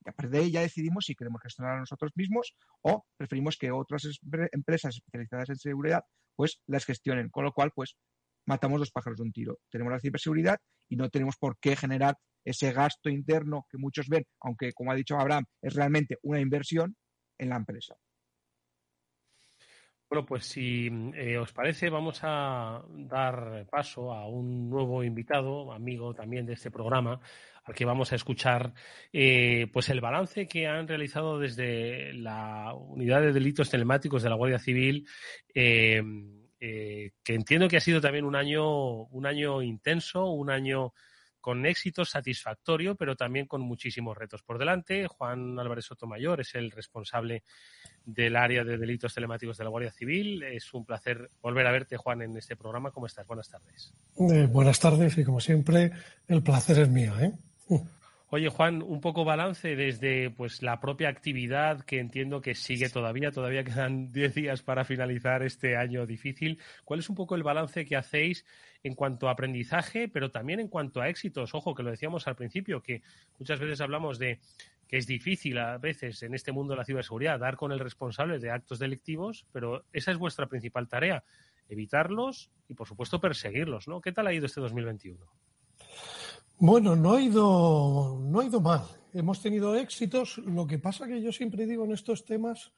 [0.05, 3.57] Y a partir de ahí ya decidimos si queremos gestionar a nosotros mismos o preferimos
[3.57, 4.07] que otras
[4.51, 6.03] empresas especializadas en seguridad
[6.35, 7.29] pues las gestionen.
[7.29, 7.97] Con lo cual, pues
[8.45, 9.59] matamos dos pájaros de un tiro.
[9.69, 14.25] Tenemos la ciberseguridad y no tenemos por qué generar ese gasto interno que muchos ven,
[14.41, 16.95] aunque como ha dicho Abraham, es realmente una inversión
[17.39, 17.95] en la empresa.
[20.07, 26.13] Bueno, pues si eh, os parece, vamos a dar paso a un nuevo invitado, amigo
[26.13, 27.19] también de este programa,
[27.65, 28.73] al que vamos a escuchar
[29.11, 34.35] eh, pues el balance que han realizado desde la unidad de delitos telemáticos de la
[34.35, 35.07] Guardia Civil.
[35.53, 36.01] Eh,
[36.57, 40.93] que entiendo que ha sido también un año, un año intenso, un año
[41.45, 45.05] con éxito satisfactorio, pero también con muchísimos retos por delante.
[45.05, 47.43] Juan Álvarez Sotomayor es el responsable
[48.03, 50.41] del área de delitos telemáticos de la Guardia Civil.
[50.41, 52.89] Es un placer volver a verte, Juan, en este programa.
[52.89, 53.27] ¿Cómo estás?
[53.27, 53.93] Buenas tardes.
[54.17, 55.91] Eh, buenas tardes y, como siempre,
[56.27, 57.13] el placer es mío.
[57.19, 57.31] ¿eh?
[58.29, 63.31] Oye, Juan, un poco balance desde pues la propia actividad que entiendo que sigue todavía,
[63.31, 66.59] todavía quedan 10 días para finalizar este año difícil.
[66.83, 68.43] ¿Cuál es un poco el balance que hacéis
[68.83, 71.53] en cuanto a aprendizaje, pero también en cuanto a éxitos?
[71.53, 73.03] Ojo, que lo decíamos al principio, que
[73.39, 74.39] muchas veces hablamos de
[74.87, 78.39] que es difícil a veces en este mundo de la ciberseguridad dar con el responsable
[78.39, 81.23] de actos delictivos, pero esa es vuestra principal tarea,
[81.69, 84.01] evitarlos y, por supuesto, perseguirlos, ¿no?
[84.01, 85.25] ¿Qué tal ha ido este 2021?
[86.57, 88.81] Bueno, no ha ido, no ha ido mal.
[89.13, 90.37] Hemos tenido éxitos.
[90.37, 92.71] Lo que pasa que yo siempre digo en estos temas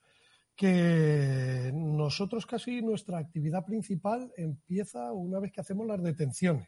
[0.56, 6.68] que nosotros casi nuestra actividad principal empieza una vez que hacemos las detenciones.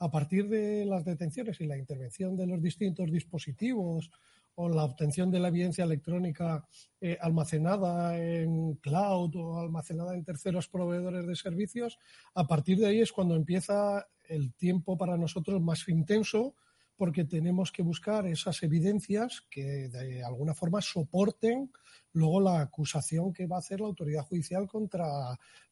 [0.00, 4.10] A partir de las detenciones y la intervención de los distintos dispositivos
[4.56, 6.66] o la obtención de la evidencia electrónica
[7.00, 11.98] eh, almacenada en cloud o almacenada en terceros proveedores de servicios,
[12.34, 16.54] a partir de ahí es cuando empieza el tiempo para nosotros más intenso
[16.96, 21.72] porque tenemos que buscar esas evidencias que de alguna forma soporten
[22.12, 25.06] luego la acusación que va a hacer la autoridad judicial contra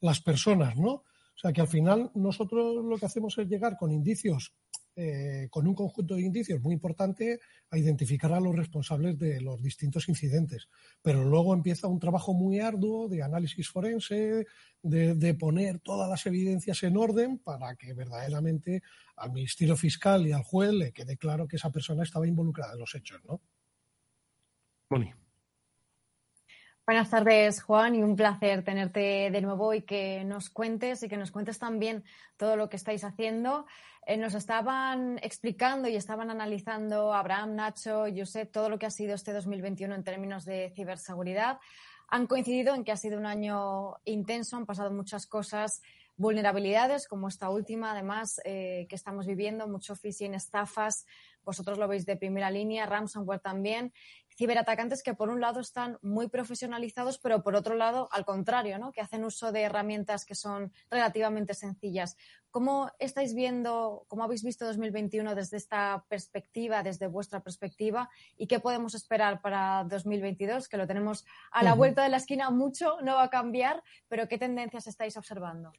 [0.01, 0.91] las personas, ¿no?
[0.91, 4.53] O sea que al final nosotros lo que hacemos es llegar con indicios
[4.95, 7.39] eh, con un conjunto de indicios muy importante
[7.71, 10.69] a identificar a los responsables de los distintos incidentes.
[11.01, 14.45] Pero luego empieza un trabajo muy arduo de análisis forense,
[14.83, 18.83] de, poner todas las evidencias en orden para que verdaderamente
[19.15, 22.79] al Ministerio Fiscal y al juez le quede claro que esa persona estaba involucrada en
[22.79, 23.41] los hechos, ¿no?
[26.85, 31.15] Buenas tardes, Juan, y un placer tenerte de nuevo y que nos cuentes y que
[31.15, 32.03] nos cuentes también
[32.35, 33.65] todo lo que estáis haciendo.
[34.05, 39.15] Eh, nos estaban explicando y estaban analizando Abraham, Nacho, Josep, todo lo que ha sido
[39.15, 41.57] este 2021 en términos de ciberseguridad.
[42.09, 45.81] Han coincidido en que ha sido un año intenso, han pasado muchas cosas,
[46.17, 51.05] vulnerabilidades como esta última, además, eh, que estamos viviendo, mucho phishing, estafas,
[51.43, 53.93] vosotros lo veis de primera línea, ransomware también
[54.35, 58.91] ciberatacantes que por un lado están muy profesionalizados, pero por otro lado, al contrario, ¿no?
[58.91, 62.17] que hacen uso de herramientas que son relativamente sencillas.
[62.51, 68.09] ¿Cómo estáis viendo, cómo habéis visto 2021 desde esta perspectiva, desde vuestra perspectiva?
[68.37, 70.67] ¿Y qué podemos esperar para 2022?
[70.67, 74.27] Que lo tenemos a la vuelta de la esquina mucho, no va a cambiar, pero
[74.27, 75.73] ¿qué tendencias estáis observando?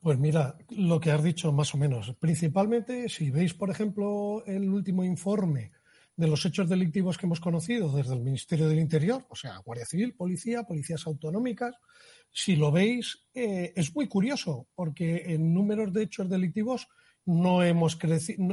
[0.00, 2.14] Pues mira, lo que has dicho más o menos.
[2.20, 5.72] Principalmente, si veis, por ejemplo, el último informe
[6.16, 9.86] de los hechos delictivos que hemos conocido desde el Ministerio del Interior, o sea, Guardia
[9.86, 11.74] Civil, Policía, Policías Autonómicas,
[12.30, 16.88] si lo veis, eh, es muy curioso, porque en números de hechos delictivos
[17.26, 17.98] no hemos,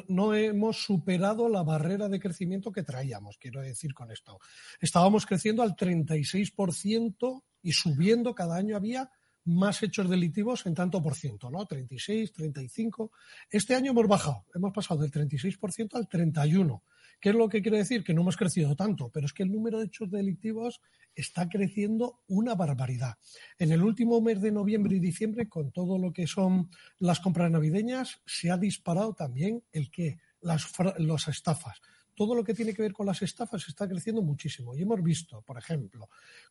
[0.07, 4.39] no hemos superado la barrera de crecimiento que traíamos, quiero decir con esto.
[4.79, 9.11] Estábamos creciendo al 36% y subiendo, cada año había
[9.45, 11.65] más hechos delictivos en tanto por ciento, ¿no?
[11.65, 13.11] 36, 35.
[13.49, 16.81] Este año hemos bajado, hemos pasado del 36% al 31%.
[17.21, 18.03] ¿Qué es lo que quiere decir?
[18.03, 20.81] Que no hemos crecido tanto, pero es que el número de hechos delictivos
[21.13, 23.17] está creciendo una barbaridad.
[23.59, 27.51] En el último mes de noviembre y diciembre, con todo lo que son las compras
[27.51, 30.67] navideñas, se ha disparado también el que las,
[30.97, 31.79] las estafas.
[32.15, 34.75] Todo lo que tiene que ver con las estafas está creciendo muchísimo.
[34.75, 36.09] Y hemos visto, por ejemplo,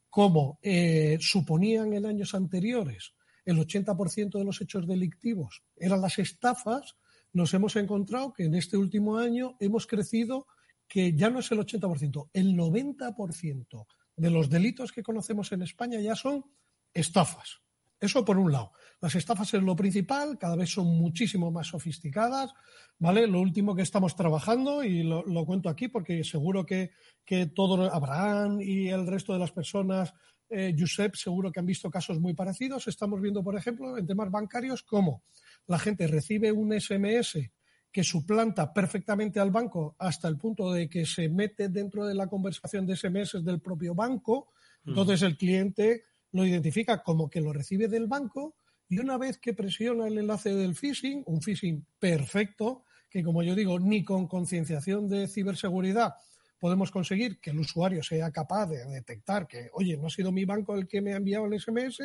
[0.09, 3.13] cómo eh, suponían en años anteriores
[3.45, 6.97] el 80% de los hechos delictivos eran las estafas,
[7.33, 10.47] nos hemos encontrado que en este último año hemos crecido
[10.91, 13.87] que ya no es el 80%, el 90%
[14.17, 16.45] de los delitos que conocemos en España ya son
[16.93, 17.61] estafas.
[18.01, 18.73] Eso por un lado.
[19.01, 22.53] Las estafas es lo principal, cada vez son muchísimo más sofisticadas,
[22.99, 23.29] ¿vale?
[23.29, 26.91] Lo último que estamos trabajando, y lo, cuento aquí porque seguro que,
[27.25, 30.13] que, todo Abraham y el resto de las personas,
[30.49, 32.89] eh, Josep, seguro que han visto casos muy parecidos.
[32.89, 35.23] Estamos viendo, por ejemplo, en temas bancarios, cómo
[35.69, 37.39] la gente recibe un SMS
[37.93, 42.29] que suplanta perfectamente al banco hasta el punto de que se mete dentro de la
[42.29, 44.53] conversación de SMS del propio banco.
[44.85, 44.91] Mm.
[44.91, 48.55] Entonces el cliente lo identifica como que lo recibe del banco
[48.89, 53.55] y una vez que presiona el enlace del phishing, un phishing perfecto, que como yo
[53.55, 56.15] digo, ni con concienciación de ciberseguridad
[56.61, 60.45] podemos conseguir que el usuario sea capaz de detectar que, oye, no ha sido mi
[60.45, 62.03] banco el que me ha enviado el SMS,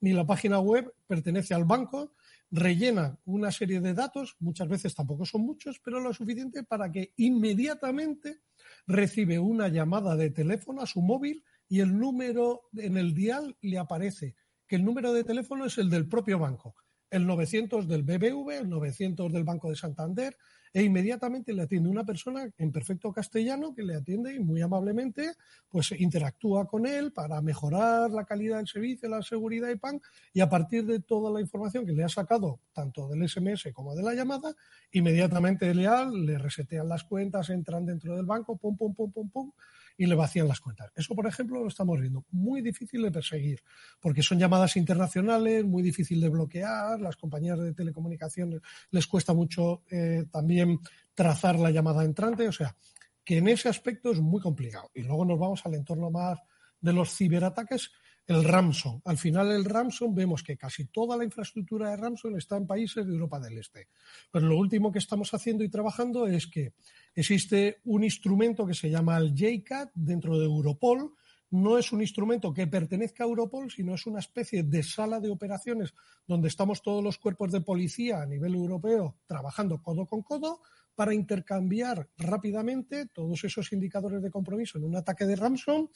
[0.00, 2.14] ni la página web pertenece al banco,
[2.50, 7.12] rellena una serie de datos, muchas veces tampoco son muchos, pero lo suficiente para que
[7.16, 8.42] inmediatamente
[8.86, 13.78] recibe una llamada de teléfono a su móvil y el número en el dial le
[13.78, 14.34] aparece
[14.66, 16.74] que el número de teléfono es el del propio banco,
[17.10, 20.36] el 900 del BBV, el 900 del Banco de Santander,
[20.72, 25.32] e inmediatamente le atiende una persona en perfecto castellano que le atiende y muy amablemente
[25.68, 30.00] pues interactúa con él para mejorar la calidad del servicio, la seguridad y pan.
[30.32, 33.94] Y a partir de toda la información que le ha sacado tanto del SMS como
[33.94, 34.54] de la llamada,
[34.92, 39.52] inmediatamente leal le resetean las cuentas, entran dentro del banco, pum, pum, pum, pum, pum
[39.98, 40.92] y le vacían las cuentas.
[40.94, 42.24] Eso, por ejemplo, lo estamos viendo.
[42.30, 43.60] Muy difícil de perseguir,
[44.00, 49.82] porque son llamadas internacionales, muy difícil de bloquear, las compañías de telecomunicaciones les cuesta mucho
[49.90, 50.78] eh, también
[51.14, 52.76] trazar la llamada entrante, o sea,
[53.24, 54.88] que en ese aspecto es muy complicado.
[54.94, 56.38] Y luego nos vamos al entorno más
[56.80, 57.90] de los ciberataques
[58.28, 59.00] el Ramson.
[59.06, 63.06] Al final el Ramson vemos que casi toda la infraestructura de Ramson está en países
[63.06, 63.88] de Europa del Este.
[64.30, 66.74] Pero lo último que estamos haciendo y trabajando es que
[67.14, 71.14] existe un instrumento que se llama el JCAT dentro de Europol.
[71.50, 75.30] No es un instrumento que pertenezca a Europol, sino es una especie de sala de
[75.30, 75.94] operaciones
[76.26, 80.60] donde estamos todos los cuerpos de policía a nivel europeo trabajando codo con codo
[80.98, 85.88] para intercambiar rápidamente todos esos indicadores de compromiso en un ataque de Ramson.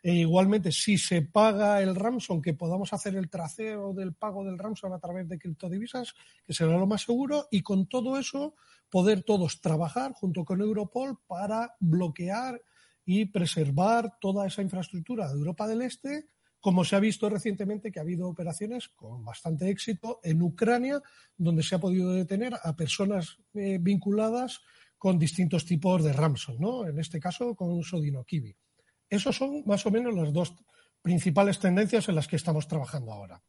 [0.00, 4.56] E igualmente, si se paga el Ramson, que podamos hacer el traceo del pago del
[4.56, 6.14] Ramson a través de criptodivisas,
[6.46, 8.54] que será lo más seguro, y con todo eso
[8.88, 12.62] poder todos trabajar junto con Europol para bloquear
[13.04, 16.28] y preservar toda esa infraestructura de Europa del Este
[16.64, 21.02] como se ha visto recientemente que ha habido operaciones con bastante éxito en Ucrania,
[21.36, 24.62] donde se ha podido detener a personas eh, vinculadas
[24.96, 26.86] con distintos tipos de Ramson, ¿no?
[26.86, 28.56] En este caso con Sodino Kiwi.
[29.10, 30.54] Esas son más o menos las dos
[31.02, 33.42] principales tendencias en las que estamos trabajando ahora.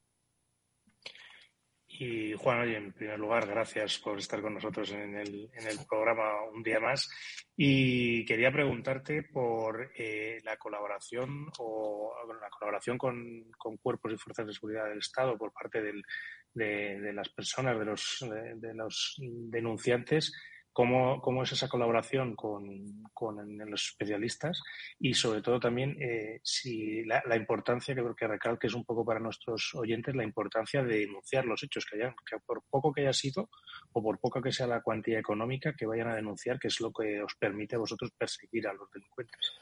[1.98, 5.78] Y Juan, oye, en primer lugar, gracias por estar con nosotros en el, en el
[5.88, 7.10] programa un día más.
[7.56, 14.48] Y quería preguntarte por eh, la colaboración o la colaboración con, con, cuerpos y fuerzas
[14.48, 18.26] de seguridad del Estado por parte de, las personas, de los,
[18.56, 20.34] de los denunciantes
[20.76, 24.62] cómo, cómo es esa colaboración con, con los especialistas
[25.00, 29.06] y sobre todo también eh, si la, importancia que creo que recalque es un poco
[29.06, 33.02] para nuestros oyentes la importancia de denunciar los hechos que hayan, que por poco que
[33.02, 33.50] haya sido
[33.94, 36.92] o por poco que sea la cuantía económica que vayan a denunciar, que es lo
[36.92, 39.54] que os permite a vosotros perseguir a los delincuentes.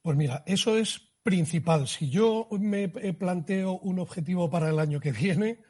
[0.00, 1.86] Pues mira, eso es principal.
[1.88, 5.60] Si yo me planteo un objetivo para el año que viene,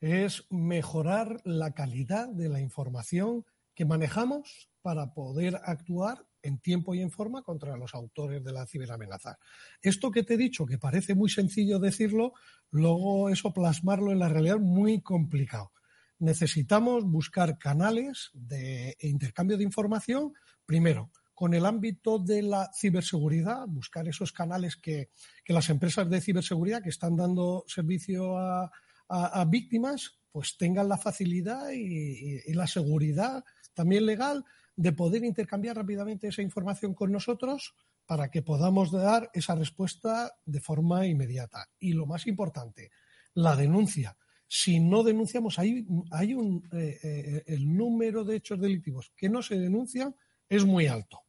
[0.00, 3.44] es mejorar la calidad de la información
[3.78, 8.66] que manejamos para poder actuar en tiempo y en forma contra los autores de la
[8.66, 9.38] ciberamenaza.
[9.80, 12.32] Esto que te he dicho, que parece muy sencillo decirlo,
[12.72, 15.70] luego eso plasmarlo en la realidad muy complicado.
[16.18, 20.34] Necesitamos buscar canales de intercambio de información,
[20.66, 25.10] primero, con el ámbito de la ciberseguridad, buscar esos canales que,
[25.44, 28.72] que las empresas de ciberseguridad que están dando servicio a,
[29.08, 33.44] a, víctimas, pues tengan la facilidad y la seguridad
[33.78, 37.76] también legal de poder intercambiar rápidamente esa información con nosotros
[38.06, 41.68] para que podamos dar esa respuesta de forma inmediata.
[41.78, 42.90] Y lo más importante,
[43.34, 44.16] la denuncia.
[44.48, 49.42] Si no denunciamos, hay, hay un, eh, eh, el número de hechos delictivos que no
[49.42, 50.16] se denuncian
[50.48, 51.22] es muy alto.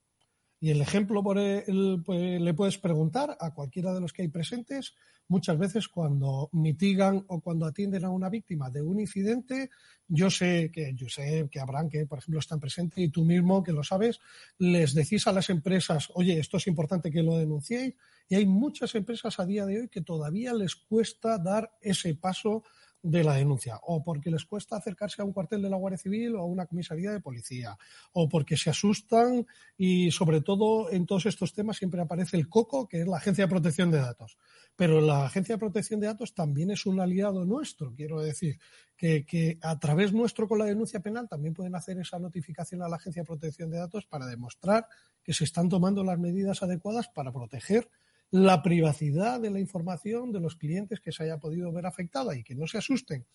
[0.61, 4.27] Y el ejemplo por el, pues, le puedes preguntar a cualquiera de los que hay
[4.27, 4.93] presentes.
[5.29, 9.69] Muchas veces cuando mitigan o cuando atienden a una víctima de un incidente,
[10.07, 13.63] yo sé que yo sé que habrán que, por ejemplo, están presentes y tú mismo
[13.63, 14.19] que lo sabes,
[14.57, 17.93] les decís a las empresas, oye, esto es importante que lo denunciéis.
[18.27, 22.63] Y hay muchas empresas a día de hoy que todavía les cuesta dar ese paso
[23.01, 26.35] de la denuncia, o porque les cuesta acercarse a un cuartel de la Guardia Civil
[26.35, 27.77] o a una comisaría de policía,
[28.13, 29.45] o porque se asustan
[29.77, 33.45] y sobre todo en todos estos temas siempre aparece el COCO, que es la Agencia
[33.45, 34.37] de Protección de Datos.
[34.75, 38.59] Pero la Agencia de Protección de Datos también es un aliado nuestro, quiero decir,
[38.97, 42.89] que, que a través nuestro con la denuncia penal también pueden hacer esa notificación a
[42.89, 44.87] la Agencia de Protección de Datos para demostrar
[45.23, 47.89] que se están tomando las medidas adecuadas para proteger
[48.31, 52.43] la privacidad de la información de los clientes que se haya podido ver afectada y
[52.43, 53.25] que no se asusten,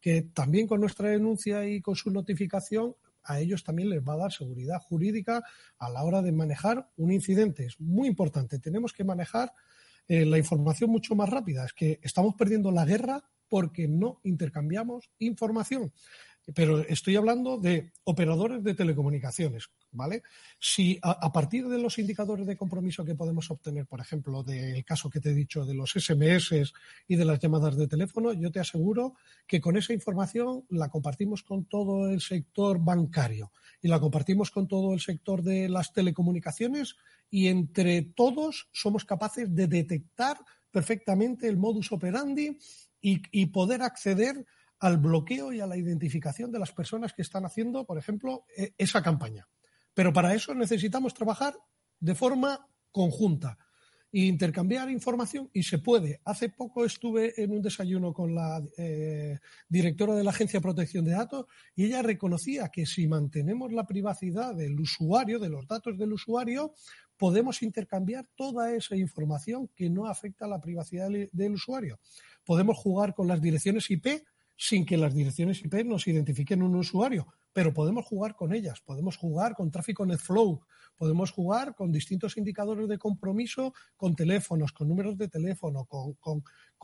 [0.00, 2.94] que también con nuestra denuncia y con su notificación
[3.24, 5.42] a ellos también les va a dar seguridad jurídica
[5.78, 7.64] a la hora de manejar un incidente.
[7.64, 8.58] Es muy importante.
[8.58, 9.52] Tenemos que manejar
[10.06, 11.64] eh, la información mucho más rápida.
[11.64, 15.92] Es que estamos perdiendo la guerra porque no intercambiamos información
[16.52, 20.22] pero estoy hablando de operadores de telecomunicaciones, ¿vale?
[20.58, 25.08] Si a, partir de los indicadores de compromiso que podemos obtener, por ejemplo, del caso
[25.08, 26.74] que te he dicho de los SMS
[27.08, 29.14] y de las llamadas de teléfono, yo te aseguro
[29.46, 34.68] que con esa información la compartimos con todo el sector bancario y la compartimos con
[34.68, 36.96] todo el sector de las telecomunicaciones
[37.30, 40.38] y entre todos somos capaces de detectar
[40.70, 42.58] perfectamente el modus operandi
[43.00, 44.46] y poder acceder
[44.84, 48.74] al bloqueo y a la identificación de las personas que están haciendo, por ejemplo, e,
[48.76, 49.48] esa campaña.
[49.94, 51.56] Pero para eso necesitamos trabajar
[52.00, 53.56] de forma conjunta
[54.12, 56.20] e intercambiar información y se puede.
[56.26, 59.38] Hace poco estuve en un desayuno con la eh,
[59.70, 63.86] directora de la Agencia de Protección de Datos y ella reconocía que si mantenemos la
[63.86, 66.74] privacidad del usuario, de los datos del usuario,
[67.16, 72.00] podemos intercambiar toda esa información que no afecta a la privacidad del usuario.
[72.44, 74.24] Podemos jugar con las direcciones IP
[74.56, 79.16] sin que las direcciones IP nos identifiquen un usuario, pero podemos jugar con ellas, podemos
[79.16, 80.60] jugar con tráfico NetFlow,
[80.96, 86.42] podemos jugar con distintos indicadores de compromiso, con teléfonos, con números de teléfono, con, con,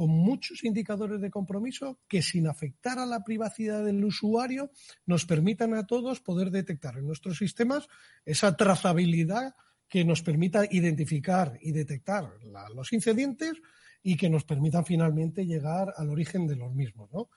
[0.08, 4.70] muchos indicadores de compromiso que sin afectar a la privacidad del usuario
[5.04, 7.86] nos permitan a todos poder detectar en nuestros sistemas
[8.24, 9.54] esa trazabilidad
[9.88, 12.32] que nos permita identificar y detectar
[12.74, 13.60] los incidentes
[14.02, 17.28] y que nos permitan finalmente llegar al origen de los mismos, ¿no?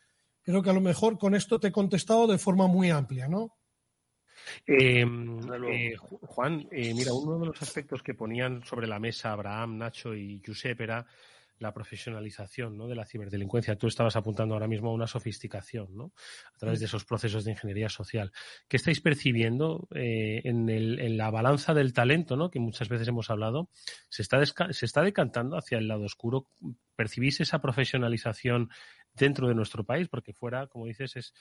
[0.44, 3.58] Creo que a lo mejor con esto te he contestado de forma muy amplia, ¿no?
[4.68, 9.78] Eh, eh, Juan, eh, mira, uno de los aspectos que ponían sobre la mesa Abraham,
[9.78, 11.06] Nacho y Josep era
[11.60, 12.88] la profesionalización ¿no?
[12.88, 13.78] de la ciberdelincuencia.
[13.78, 16.12] Tú estabas apuntando ahora mismo a una sofisticación ¿no?
[16.54, 18.32] a través de esos procesos de ingeniería social.
[18.68, 22.52] ¿Qué estáis percibiendo eh, en, el, en, la balanza del talento, ¿no?
[22.52, 23.70] que muchas veces hemos hablado?
[24.10, 26.48] ¿Se está, se está decantando hacia el lado oscuro?
[26.96, 28.70] ¿Percibís esa profesionalización
[29.14, 31.34] dentro de nuestro país, porque fuera, como dices, es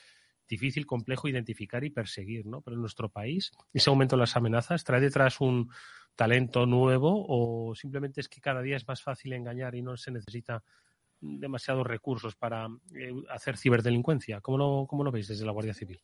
[0.49, 2.61] difícil, complejo identificar y perseguir, ¿no?
[2.61, 5.71] Pero en nuestro país, ese aumento de las amenazas trae detrás un
[6.15, 10.11] talento nuevo o simplemente es que cada día es más fácil engañar y no se
[10.11, 10.63] necesita
[11.21, 14.41] demasiados recursos para eh, hacer ciberdelincuencia.
[14.41, 16.01] ¿Cómo lo, ¿Cómo lo veis desde la Guardia Civil?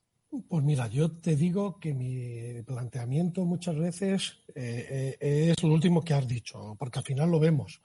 [0.48, 6.02] Pues mira, yo te digo que mi planteamiento muchas veces eh, eh, es lo último
[6.02, 7.80] que has dicho, porque al final lo vemos.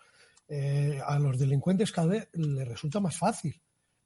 [1.06, 3.60] a los delincuentes cada vez les resulta más fácil,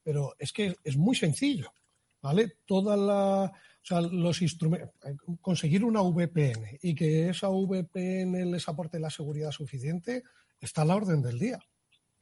[0.08, 1.74] pero es que es muy sencillo,
[2.22, 2.60] ¿vale?
[2.66, 4.89] Toda la, o sea, los instrumentos,
[5.41, 10.24] conseguir una VPN y que esa VPN les aporte la seguridad suficiente
[10.62, 11.60] está a la orden del día.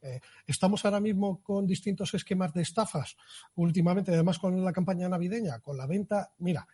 [0.02, 0.18] Eh,
[0.48, 3.16] estamos ahora mismo con distintos esquemas de estafas,
[3.54, 6.66] últimamente además con la campaña navideña, con la venta, mira,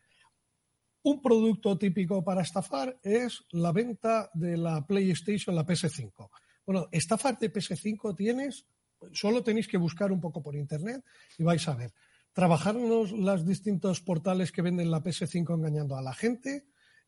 [1.03, 6.31] un producto típico para estafar es la venta de la PlayStation, la PS5.
[6.65, 8.65] Bueno, estafar de PS5 tienes,
[9.13, 11.05] solo tenéis que buscar un poco por internet
[11.39, 11.93] y vais a ver.
[12.33, 16.65] Trabajar en los distintos portales que venden la PS5 engañando a la gente,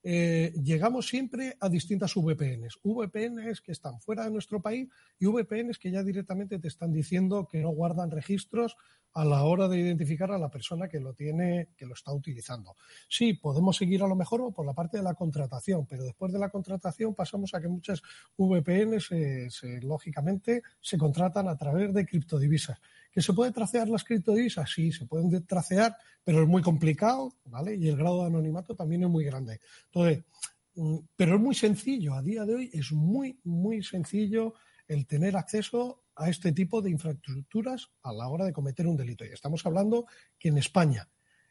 [0.07, 2.78] eh, llegamos siempre a distintas VPNs.
[2.84, 4.86] VPNs que están fuera de nuestro país
[5.18, 8.76] y VPNs que ya directamente te están diciendo que no guardan registros
[9.14, 12.76] a la hora de identificar a la persona que lo tiene, que lo está utilizando.
[13.09, 16.38] Sí, podemos seguir a lo mejor por la parte de la contratación, pero después de
[16.38, 18.02] la contratación pasamos a que muchas
[18.36, 19.11] VPNs,
[19.82, 22.78] lógicamente, se contratan a través de criptodivisas.
[23.14, 24.68] ¿Que se puede tracear las criptodivisas?
[24.68, 27.76] Sí, se pueden tracear, pero es muy complicado, ¿vale?
[27.76, 29.60] Y el grado de anonimato también es muy grande.
[29.84, 30.24] Entonces,
[30.74, 34.54] mm, pero es muy sencillo, a día de hoy es muy, muy sencillo
[34.88, 39.24] el tener acceso a este tipo de infraestructuras a la hora de cometer un delito.
[39.24, 40.06] Y estamos hablando
[40.36, 41.08] que en España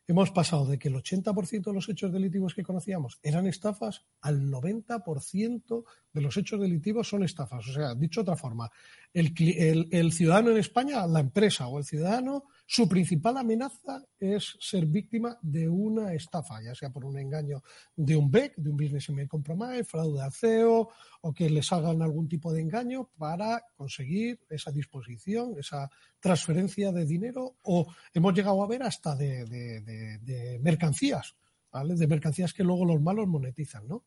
[0.07, 4.41] hemos pasado de que el 80% de los hechos delictivos que conocíamos eran estafas al
[4.41, 7.67] 90% de los hechos delictivos son estafas.
[7.67, 8.69] O sea, dicho de otra forma,
[9.13, 12.45] el, ciudadano en España, la empresa o el ciudadano,
[12.75, 17.61] su principal amenaza es ser víctima de una estafa, ya sea por un engaño
[17.95, 20.89] de un BEC, de un Business Email Compromise, fraude de CEO
[21.21, 25.87] o que les hagan algún tipo de engaño para conseguir esa disposición, esa
[26.19, 31.35] transferencia de dinero o hemos llegado a ver hasta de, mercancías,
[31.71, 31.93] ¿vale?
[31.93, 34.05] De mercancías que luego los malos monetizan, ¿no?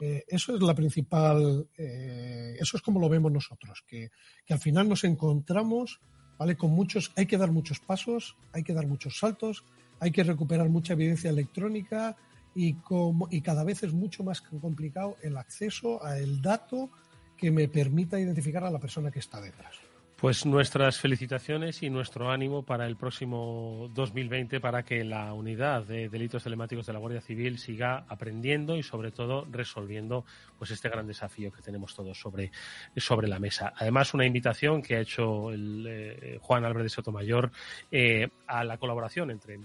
[0.00, 4.08] Eh, eso es la principal, eh, eso es como lo vemos nosotros, que,
[4.48, 6.00] al final nos encontramos,
[6.38, 6.56] ¿vale?
[6.56, 9.64] Con muchos, hay que dar muchos pasos, hay que dar muchos saltos,
[10.00, 12.16] hay que recuperar mucha evidencia electrónica
[12.54, 16.90] y, como, y cada vez es mucho más complicado el acceso al dato
[17.36, 19.85] que me permita identificar a la persona que está detrás.
[20.16, 26.08] Pues nuestras felicitaciones y nuestro ánimo para el próximo 2020 para que la unidad de
[26.08, 30.24] delitos telemáticos de la Guardia Civil siga aprendiendo y sobre todo resolviendo
[30.58, 32.50] pues este gran desafío que tenemos todos sobre,
[32.96, 33.74] sobre la mesa.
[33.76, 37.52] Además, una invitación que ha hecho el, eh, Juan Álvarez Sotomayor
[37.90, 39.60] eh, a la colaboración entre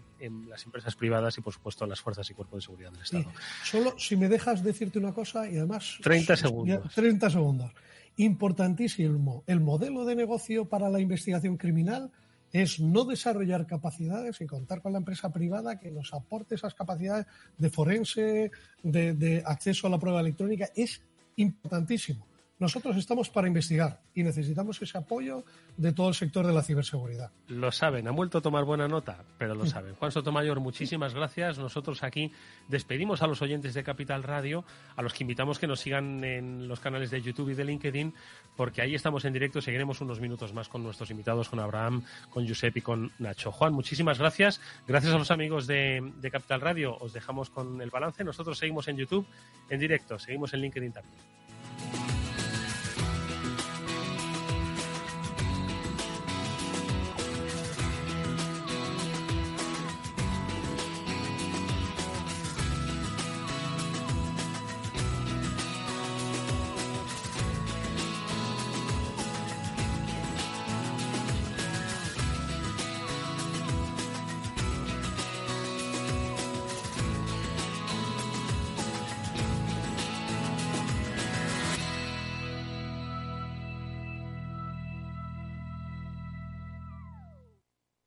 [0.50, 3.32] las empresas privadas y por supuesto las fuerzas y cuerpos de seguridad del Estado.
[3.64, 6.94] Solo si me dejas decirte una cosa y además 30 segundos.
[6.94, 7.72] 30 segundos
[8.18, 9.44] importantísimo.
[9.48, 12.12] El modelo de negocio para la investigación criminal
[12.52, 17.26] es no desarrollar capacidades y contar con la empresa privada que nos aporte esas capacidades
[17.58, 18.52] de forense,
[18.84, 20.70] de, de acceso a la prueba electrónica.
[20.76, 21.02] Es
[21.38, 22.31] importantísimo.
[22.62, 25.44] Nosotros estamos para investigar y necesitamos ese apoyo
[25.78, 27.32] de todo el sector de la ciberseguridad.
[27.48, 29.96] Lo saben, han vuelto a tomar buena nota, pero lo saben.
[29.96, 31.58] Juan Sotomayor, muchísimas gracias.
[31.58, 32.32] Nosotros aquí
[32.68, 34.64] despedimos a los oyentes de Capital Radio,
[34.96, 38.14] a los que invitamos que nos sigan en los canales de YouTube y de LinkedIn,
[38.56, 39.60] porque ahí estamos en directo.
[39.60, 43.52] Seguiremos unos minutos más con nuestros invitados, con Abraham, con Josep y con Nacho.
[43.52, 44.62] Juan, muchísimas gracias.
[44.88, 46.96] Gracias a los amigos de Capital Radio.
[47.00, 48.24] Os dejamos con el balance.
[48.24, 49.26] Nosotros seguimos en YouTube
[49.68, 52.31] en directo, seguimos en LinkedIn también.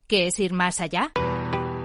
[0.07, 1.13] ¿Qué es ir más allá?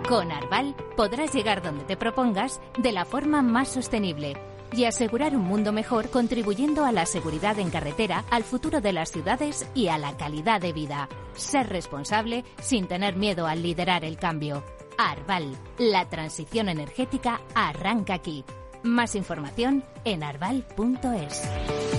[0.08, 4.34] Con Arval podrás llegar donde te propongas de la forma más sostenible
[4.74, 9.12] y asegurar un mundo mejor contribuyendo a la seguridad en carretera, al futuro de las
[9.12, 11.08] ciudades y a la calidad de vida.
[11.34, 14.66] Ser responsable sin tener miedo al liderar el cambio.
[14.98, 18.44] Arval, la transición energética arranca aquí.
[18.84, 21.99] Más información en arval.es.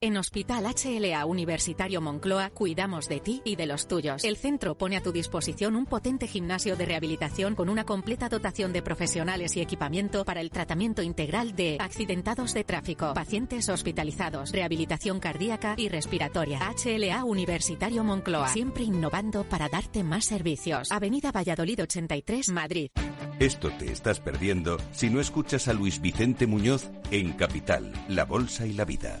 [0.00, 4.22] En Hospital HLA Universitario Moncloa cuidamos de ti y de los tuyos.
[4.24, 8.74] El centro pone a tu disposición un potente gimnasio de rehabilitación con una completa dotación
[8.74, 15.20] de profesionales y equipamiento para el tratamiento integral de accidentados de tráfico, pacientes hospitalizados, rehabilitación
[15.20, 16.60] cardíaca y respiratoria.
[16.84, 20.92] HLA Universitario Moncloa, siempre innovando para darte más servicios.
[20.92, 22.90] Avenida Valladolid 83, Madrid.
[23.38, 28.66] Esto te estás perdiendo si no escuchas a Luis Vicente Muñoz en Capital, La Bolsa
[28.66, 29.20] y la Vida.